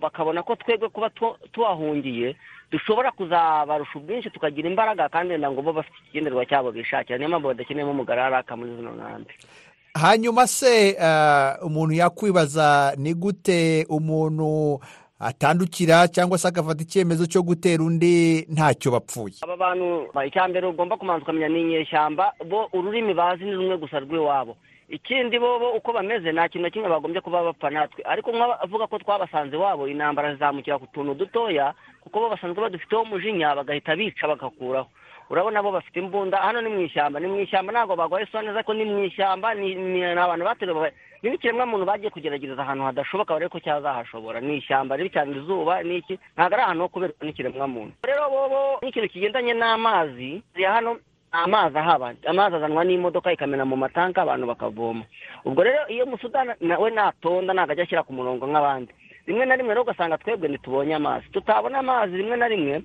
bakabona 0.00 0.42
ko 0.42 0.56
twebwe 0.56 0.88
kuba 0.88 1.10
tuhahungiye 1.52 2.36
dushobora 2.70 3.10
kuzabarusha 3.12 3.98
ubwinshi 3.98 4.30
tukagira 4.30 4.68
imbaraga 4.68 5.08
kandi 5.08 5.38
ngo 5.38 5.62
bo 5.62 5.72
bafite 5.72 5.96
ikigenderwa 6.04 6.46
cyabo 6.46 6.72
bishakira. 6.72 7.18
Niyo 7.18 7.28
mpamvu 7.28 7.48
badakeneyemo 7.48 7.90
umugararaka 7.90 8.56
muri 8.56 8.76
zino 8.76 8.90
nkambi. 8.92 9.34
Hanyuma 9.94 10.46
se 10.46 10.96
umuntu 11.62 11.94
yakwibaza 11.94 12.94
ni 12.96 13.14
gute 13.14 13.86
umuntu 13.88 14.80
atandukira 15.22 16.08
cyangwa 16.08 16.38
se 16.38 16.48
agafata 16.48 16.82
icyemezo 16.82 17.26
cyo 17.26 17.42
gutera 17.42 17.82
undi 17.84 18.46
ntacyo 18.50 18.90
bapfuye. 18.90 19.34
Aba 19.46 19.56
bantu 19.56 20.10
icya 20.26 20.48
mbere 20.48 20.66
ugomba 20.66 20.96
kumanza 20.96 21.22
ukamenya 21.22 21.48
ni 21.48 21.60
inyeshyamba 21.62 22.32
bo 22.50 22.68
ururimi 22.72 23.14
bazi 23.14 23.44
ni 23.44 23.54
rumwe 23.54 23.76
gusa 23.78 24.00
rw'iwabo. 24.02 24.56
Ikindi 24.92 25.38
bo 25.38 25.72
uko 25.78 25.92
bameze 25.92 26.32
nta 26.32 26.48
kintu 26.48 26.62
na 26.66 26.70
kimwe 26.70 26.88
bagombye 26.88 27.20
kuba 27.20 27.42
bapfa 27.42 27.70
natwe. 27.70 28.04
Ariko 28.04 28.28
nk'abavuga 28.32 28.86
ko 28.86 28.98
twabasanze 28.98 29.56
iwabo 29.56 29.88
intambara 29.88 30.32
zizamukira 30.34 30.78
ku 30.78 30.86
tuntu 30.92 31.14
dutoya 31.14 31.72
kuko 32.04 32.20
bo 32.20 32.28
basanzwe 32.28 32.60
badufiteho 32.60 33.02
umujinya 33.02 33.54
bagahita 33.56 33.96
bica 33.96 34.28
bagakuraho. 34.28 34.88
Urabona 35.30 35.62
bo 35.62 35.72
bafite 35.72 35.96
imbunda 35.96 36.36
hano 36.44 36.60
ni 36.60 36.68
mu 36.68 36.80
ishyamba 36.84 37.20
ni 37.20 37.26
mu 37.26 37.40
ishyamba 37.40 37.72
ntabwo 37.72 37.96
bagwaye 37.96 38.24
isura 38.28 38.42
neza 38.44 38.62
ko 38.62 38.74
ni 38.74 38.84
mu 38.84 39.04
ishyamba 39.08 39.54
ni 39.54 40.02
abantu 40.04 40.44
bateruye 40.44 40.92
ni 41.22 41.30
n'ikiremwamuntu 41.30 41.86
bagiye 41.86 42.10
kugerageza 42.10 42.58
ahantu 42.62 42.84
hadashoboka 42.84 43.34
barebe 43.34 43.48
ko 43.54 43.58
cyazahashobora. 43.62 44.40
Ni 44.42 44.56
ishyamba 44.58 44.96
ribi 44.96 45.10
cyane 45.14 45.36
izuba 45.38 45.82
n'iki 45.82 46.18
ntabwo 46.34 46.54
ari 46.54 46.62
ahantu 46.66 46.82
ho 46.82 46.88
kubera 46.88 47.12
n'ikiremwamuntu 47.22 47.94
rero 48.02 48.26
bobo 48.30 48.60
n'ikintu 48.82 49.08
kigendanye 49.08 49.54
n'amazi. 49.54 50.42
Ya 50.58 50.72
hano 50.74 50.98
amazi 51.32 51.78
ahaba. 51.78 52.14
Amazi 52.26 52.56
azanwa 52.56 52.84
n'imodoka 52.84 53.32
ikamena 53.32 53.64
mu 53.64 53.76
matanka 53.76 54.22
abantu 54.22 54.46
bakavoma. 54.50 55.04
Ubwo 55.46 55.62
rero 55.62 55.86
iyo 55.88 56.06
musudani 56.06 56.52
nawe 56.60 56.90
natonda 56.90 57.54
ntabwo 57.54 57.72
ajya 57.72 57.84
ashyira 57.86 58.02
ku 58.02 58.12
murongo 58.12 58.46
nk'abandi. 58.46 58.92
Rimwe 59.26 59.46
na 59.46 59.54
rimwe 59.56 59.70
rero 59.70 59.82
ugasanga 59.86 60.18
twebwe 60.18 60.48
ntitubonye 60.50 60.94
amazi. 60.98 61.30
Tutabona 61.30 61.78
amazi 61.78 62.16
rimwe 62.18 62.36
na 62.36 62.48
rimwe 62.50 62.82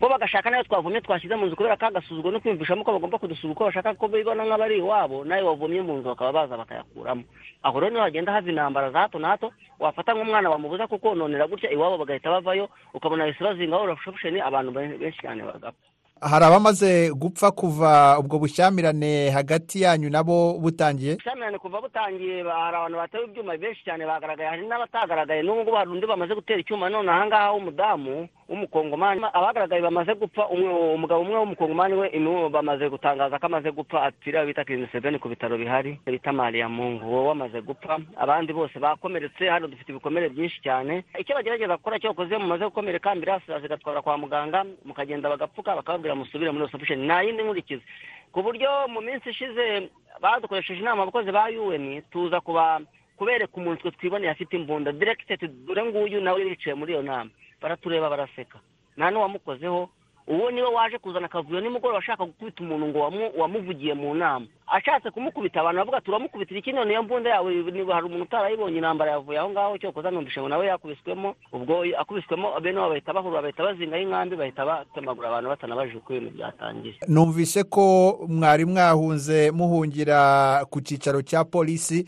bo 0.00 0.08
bagashaka 0.08 0.50
na 0.50 0.56
yo 0.56 0.64
twavomye 0.64 1.00
twashyize 1.00 1.36
mu 1.36 1.46
nzu 1.46 1.56
kubera 1.56 1.76
ko 1.76 1.86
agasuzuguro 1.86 2.32
no 2.32 2.40
kwiyumvishamo 2.40 2.84
ko 2.84 2.92
bagomba 2.96 3.18
kudusura 3.20 3.52
uko 3.52 3.64
bashaka 3.68 3.94
ko 3.94 4.08
bibona 4.08 4.44
nk'abari 4.48 4.78
iwabo 4.80 5.24
nawe 5.24 5.42
wavomye 5.44 5.82
mu 5.84 6.00
nzu 6.00 6.08
bakaba 6.08 6.32
baza 6.32 6.56
bakayakuramo. 6.56 7.22
Aho 7.62 7.80
rero 7.80 7.90
ni 7.92 7.98
ho 7.98 8.02
hagenda 8.02 8.32
hava 8.32 8.48
intambara 8.50 8.90
za 8.90 9.00
hato 9.00 9.18
na 9.18 9.28
hato 9.28 9.52
wafata 9.78 10.14
nk'umwana 10.16 10.50
wamubuza 10.50 10.86
kukononera 10.88 11.46
gutya 11.46 11.70
iwabo 11.70 11.98
bagahita 11.98 12.30
bavayo 12.30 12.68
ukabona 12.94 13.24
bahise 13.28 13.44
bazingaho 13.44 13.84
urashusheni 13.84 14.40
abantu 14.40 14.72
benshi 14.72 15.20
cyane 15.20 15.42
bagapfa. 15.44 15.84
Hari 16.20 16.44
abamaze 16.44 17.10
gupfa 17.16 17.50
kuva 17.50 18.18
ubwo 18.20 18.38
bushyamirane 18.38 19.30
hagati 19.30 19.82
yanyu 19.82 20.10
nabo 20.10 20.52
butangiye? 20.60 21.12
Ubushyamirane 21.12 21.58
kuva 21.58 21.80
butangiye 21.80 22.44
hari 22.44 22.76
abantu 22.76 22.96
batewe 22.96 23.24
ibyuma 23.24 23.56
benshi 23.56 23.84
cyane 23.84 24.04
bagaragaye 24.06 24.48
hari 24.50 24.66
n'abatagaragaye 24.68 25.42
n'ubu 25.42 25.60
ngubu 25.60 25.76
hari 25.76 25.90
undi 25.90 26.06
bamaze 26.06 26.34
gutera 26.34 26.60
icyuma 26.60 26.88
none 26.88 27.08
ahangaha 27.08 27.52
w'umudamu 27.52 28.28
w'umukongomani. 28.50 29.22
Abagaragaye 29.32 29.82
bamaze 29.82 30.14
gupfa 30.14 30.48
umugabo 30.50 31.20
umwe 31.22 31.36
w'umukongomani 31.38 31.94
we 31.94 32.08
bamaze 32.50 32.88
gutangaza 32.90 33.38
ko 33.38 33.46
amaze 33.46 33.70
gupfa 33.70 34.02
apfira 34.02 34.42
bita 34.44 34.64
kiringi 34.64 34.90
seveni 34.92 35.18
ku 35.22 35.28
bitaro 35.30 35.54
bihari 35.58 36.00
bita 36.06 36.32
mariya 36.34 36.68
mungu 36.68 37.06
wowe 37.12 37.28
wamaze 37.30 37.60
gupfa. 37.62 37.98
Abandi 38.18 38.52
bose 38.52 38.74
bakomeretse 38.78 39.48
hano 39.48 39.66
dufite 39.70 39.88
ibikomere 39.94 40.28
byinshi 40.28 40.60
cyane. 40.62 41.04
Icyo 41.18 41.34
bagerageza 41.38 41.76
gukora 41.78 41.98
cyo 42.02 42.10
bakoze 42.10 42.34
mumaze 42.38 42.64
gukomereka 42.66 43.10
ambirasi 43.14 43.46
zigatwara 43.62 44.02
kwa 44.02 44.18
muganga 44.18 44.64
mukagenda 44.84 45.28
bagapfuka 45.30 45.76
bakababwira 45.76 46.14
musubire 46.18 46.50
muri 46.50 46.64
reception 46.66 47.06
nta 47.06 47.22
yindi 47.22 47.42
nkurikizi. 47.46 47.82
Ku 48.32 48.42
buryo 48.42 48.88
mu 48.88 49.00
minsi 49.00 49.30
ishize 49.30 49.88
badukoresheje 50.20 50.80
inama 50.82 51.02
abakozi 51.02 51.30
ba 51.32 51.46
un 51.50 52.02
tuza 52.10 52.40
kuba 52.40 52.80
kubereka 53.16 53.52
umuntu 53.56 53.90
twiboneye 53.90 54.30
afite 54.30 54.52
imbunda. 54.56 54.92
Direkiteti 54.92 55.48
dore 55.66 55.82
nguyu 55.84 56.20
nawe 56.20 56.40
yicaye 56.42 56.74
muri 56.74 56.92
iyo 56.92 57.02
nama 57.02 57.30
baratureba 57.60 58.10
baraseka. 58.10 58.58
Nta 58.96 59.10
n'uwamukozeho 59.10 59.90
uwo 60.30 60.50
ni 60.50 60.62
we 60.62 60.68
waje 60.68 60.98
kuzana 60.98 61.26
akavuyo 61.26 61.60
nimugoroba 61.60 61.98
ashaka 61.98 62.24
gukubita 62.24 62.62
umuntu 62.64 62.86
ngo 62.86 62.98
wamuvugiye 63.38 63.94
mu 63.94 64.14
nama. 64.14 64.46
Ashatse 64.70 65.10
kumukubita 65.10 65.60
abantu 65.60 65.78
bavuga 65.78 66.00
turamukubitira 66.00 66.60
iki? 66.60 66.72
None 66.72 66.90
iyo 66.92 67.02
mbunda 67.02 67.30
yawe 67.30 67.54
hari 67.92 68.06
umuntu 68.06 68.22
utarayibonye 68.24 68.76
intambara 68.76 69.10
yavuye 69.10 69.38
aho 69.38 69.50
ngaho 69.50 69.78
cyo 69.78 69.92
koza 69.92 70.10
numvishe 70.10 70.40
ngo 70.40 70.48
nawe 70.48 70.66
yakubiswemo. 70.66 71.34
Ubwo 71.52 71.82
akubiswemo 71.98 72.60
bene 72.60 72.78
wabo 72.78 72.90
bahita 72.90 73.12
bahurura 73.12 73.42
bahita 73.42 73.62
bazingaho 73.64 74.02
inkambi 74.02 74.36
bahita 74.36 74.64
batemagura 74.66 75.28
abantu 75.28 75.48
batanabajije 75.48 75.98
uko 75.98 76.14
ibintu 76.14 76.34
byatangiye. 76.36 76.94
Numvise 77.08 77.64
ko 77.64 78.18
mwari 78.28 78.64
mwahunze 78.64 79.50
muhungira 79.50 80.64
ku 80.70 80.80
cyicaro 80.80 81.22
cya 81.22 81.44
polisi. 81.44 82.06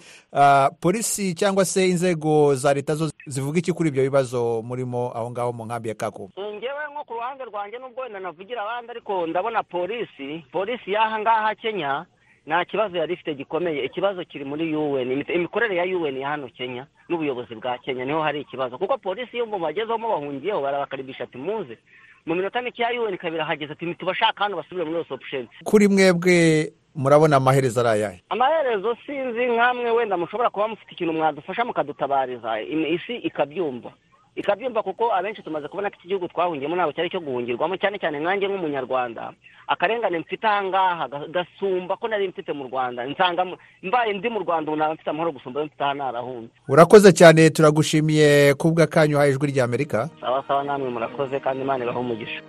Polisi 0.80 1.34
cyangwa 1.34 1.64
se 1.64 1.88
inzego 1.88 2.54
za 2.54 2.74
leta 2.74 2.94
zo 2.94 3.10
zivuga 3.26 3.58
iki 3.58 3.72
kuri 3.72 3.88
ibyo 3.88 4.02
bibazo 4.02 4.62
murimo 4.62 5.10
aho 5.14 5.30
ngaho 5.30 5.52
mu 5.52 5.64
nkambi 5.66 5.88
ya 5.88 5.94
kakuba 5.94 6.30
ngewe 6.38 6.82
nko 6.92 7.04
ku 7.04 7.14
ruhande 7.14 7.44
rwanjye 7.44 7.78
nubwo 7.78 8.08
wenda 8.12 8.20
navugira 8.28 8.62
abandi 8.62 8.90
ariko 8.90 9.26
ndabona 9.26 9.62
polisi 9.62 10.44
polisi 10.52 10.92
y'aha 10.92 11.18
ngaha 11.18 11.54
kenya 11.54 12.06
nta 12.46 12.64
kibazo 12.64 12.96
yari 12.98 13.14
ifite 13.14 13.34
gikomeye. 13.34 13.84
Ikibazo 13.84 14.24
kiri 14.24 14.44
muri 14.44 14.74
un 14.76 15.10
imikorere 15.28 15.76
ya 15.76 15.84
un 15.84 16.16
ya 16.18 16.28
hano 16.28 16.48
kenya 16.48 16.86
n'ubuyobozi 17.08 17.54
bwa 17.54 17.78
kenya 17.78 18.04
ni 18.04 18.12
ho 18.12 18.22
hari 18.22 18.40
ikibazo. 18.40 18.78
Kuko 18.78 18.98
polisi 18.98 19.36
iyo 19.36 19.46
bagezeho 19.46 19.98
bahungiyeho 19.98 20.60
barabakaribisha 20.62 21.24
ati 21.24 21.38
muze. 21.38 21.78
Mu 22.26 22.34
minota 22.34 22.62
mike 22.62 22.82
ya 22.82 22.90
un 23.02 23.14
ikaba 23.14 23.34
irahageze 23.36 23.72
ati 23.72 23.94
tubashaka 23.94 24.44
hano 24.44 24.56
basubire 24.56 24.84
muri 24.84 24.96
yose 24.98 25.14
opusheni 25.14 25.48
kuri 25.64 25.88
mwebwe 25.88 26.72
murabona 26.94 27.36
amaherezo 27.36 27.80
ari 27.80 27.88
ayahe? 27.88 28.22
Amaherezo 28.28 28.96
sinzi 29.06 29.46
nk'amwe 29.46 29.90
wenda 29.90 30.16
mushobora 30.16 30.50
kuba 30.50 30.68
mufite 30.68 30.92
ikintu 30.92 31.12
mwadufasha 31.12 31.64
mukadutabariza. 31.64 32.60
Isi 32.60 33.16
ikabyumva. 33.16 33.92
Ikabyumva 34.36 34.82
kuko 34.82 35.12
abenshi 35.14 35.42
tumaze 35.42 35.68
kubona 35.68 35.90
ko 35.90 35.96
iki 35.98 36.08
gihugu 36.08 36.28
twahungiyemo 36.28 36.76
ntabwo 36.76 36.92
cyari 36.92 37.10
cyo 37.10 37.20
guhungirwamo 37.20 37.76
cyane 37.76 37.98
cyane 37.98 38.20
nkanjye 38.20 38.48
nk'umunyarwanda 38.48 39.32
akarengane 39.68 40.18
mfite 40.18 40.44
aha 40.46 40.64
ngaha 40.64 41.08
gasumba 41.28 41.96
ko 41.96 42.08
nari 42.08 42.28
mfite 42.28 42.52
mu 42.52 42.64
rwanda. 42.68 43.04
Nsanga 43.06 43.44
mbaye 43.82 44.12
ndi 44.12 44.28
mu 44.28 44.40
rwanda 44.40 44.70
ubu 44.72 44.78
naba 44.80 44.94
mfite 44.94 45.10
amahoro 45.10 45.32
gusumba 45.32 45.60
ayo 45.60 45.66
mfite 45.66 45.84
aha 45.84 45.94
narahunze. 45.94 46.48
Urakoze 46.68 47.12
cyane 47.12 47.50
turagushimiye 47.50 48.54
kubwa 48.54 48.86
kanyu 48.86 49.16
uhaye 49.16 49.32
ijwi 49.32 49.46
rya 49.52 49.64
amerika. 49.64 50.08
Sawa 50.20 50.44
sawa 50.48 50.64
namwe 50.64 50.90
murakoze 50.90 51.40
kandi 51.40 51.62
imana 51.62 51.84
ibahe 51.84 51.98
umugisha. 51.98 52.40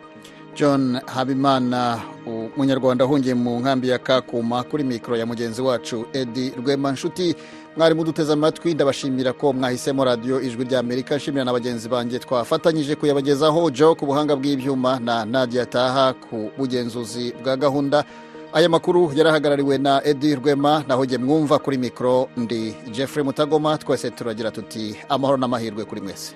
John 0.55 1.01
habimana 1.05 1.97
umunyarwanda 2.25 3.03
ahungiye 3.05 3.35
mu 3.35 3.59
nkambi 3.59 3.89
ya 3.89 3.97
kakuma 3.99 4.63
kuri 4.63 4.83
mikoro 4.83 5.17
ya 5.17 5.25
mugenzi 5.25 5.61
wacu 5.61 6.05
edi 6.13 6.49
rwemanshuti 6.57 7.35
mwari 7.77 7.95
muduteze 7.95 8.33
amatwi 8.33 8.73
ndabashimira 8.73 9.33
ko 9.33 9.53
mwahisemo 9.53 10.05
radiyo 10.05 10.41
ijwi 10.41 10.63
rya 10.65 10.79
amerika. 10.79 11.15
Nshimira 11.17 11.45
na 11.45 11.53
bagenzi 11.53 11.89
banjye 11.89 12.19
twafatanyije 12.19 12.95
kuyabagezaho. 12.95 13.69
Jo 13.71 13.95
ku 13.95 14.05
buhanga 14.05 14.35
bw'ibyuma 14.35 14.99
na 14.99 15.25
nadia 15.25 15.65
taha 15.65 16.13
ku 16.13 16.51
bugenzuzi 16.57 17.33
bwa 17.43 17.57
gahunda. 17.57 18.03
Aya 18.53 18.69
makuru 18.69 19.11
yarahagarariwe 19.15 19.77
na 19.77 20.01
edi 20.05 20.35
rwema 20.35 20.83
naho 20.87 21.05
jye 21.05 21.17
mwumva 21.17 21.59
kuri 21.59 21.77
mikoro 21.77 22.29
ndi 22.37 22.75
jeffrey 22.91 23.23
mutagoma. 23.25 23.77
Twese 23.77 24.09
turagira 24.11 24.51
tuti 24.51 24.95
amahoro 25.09 25.37
n'amahirwe 25.37 25.85
kuri 25.85 26.01
mwese. 26.01 26.35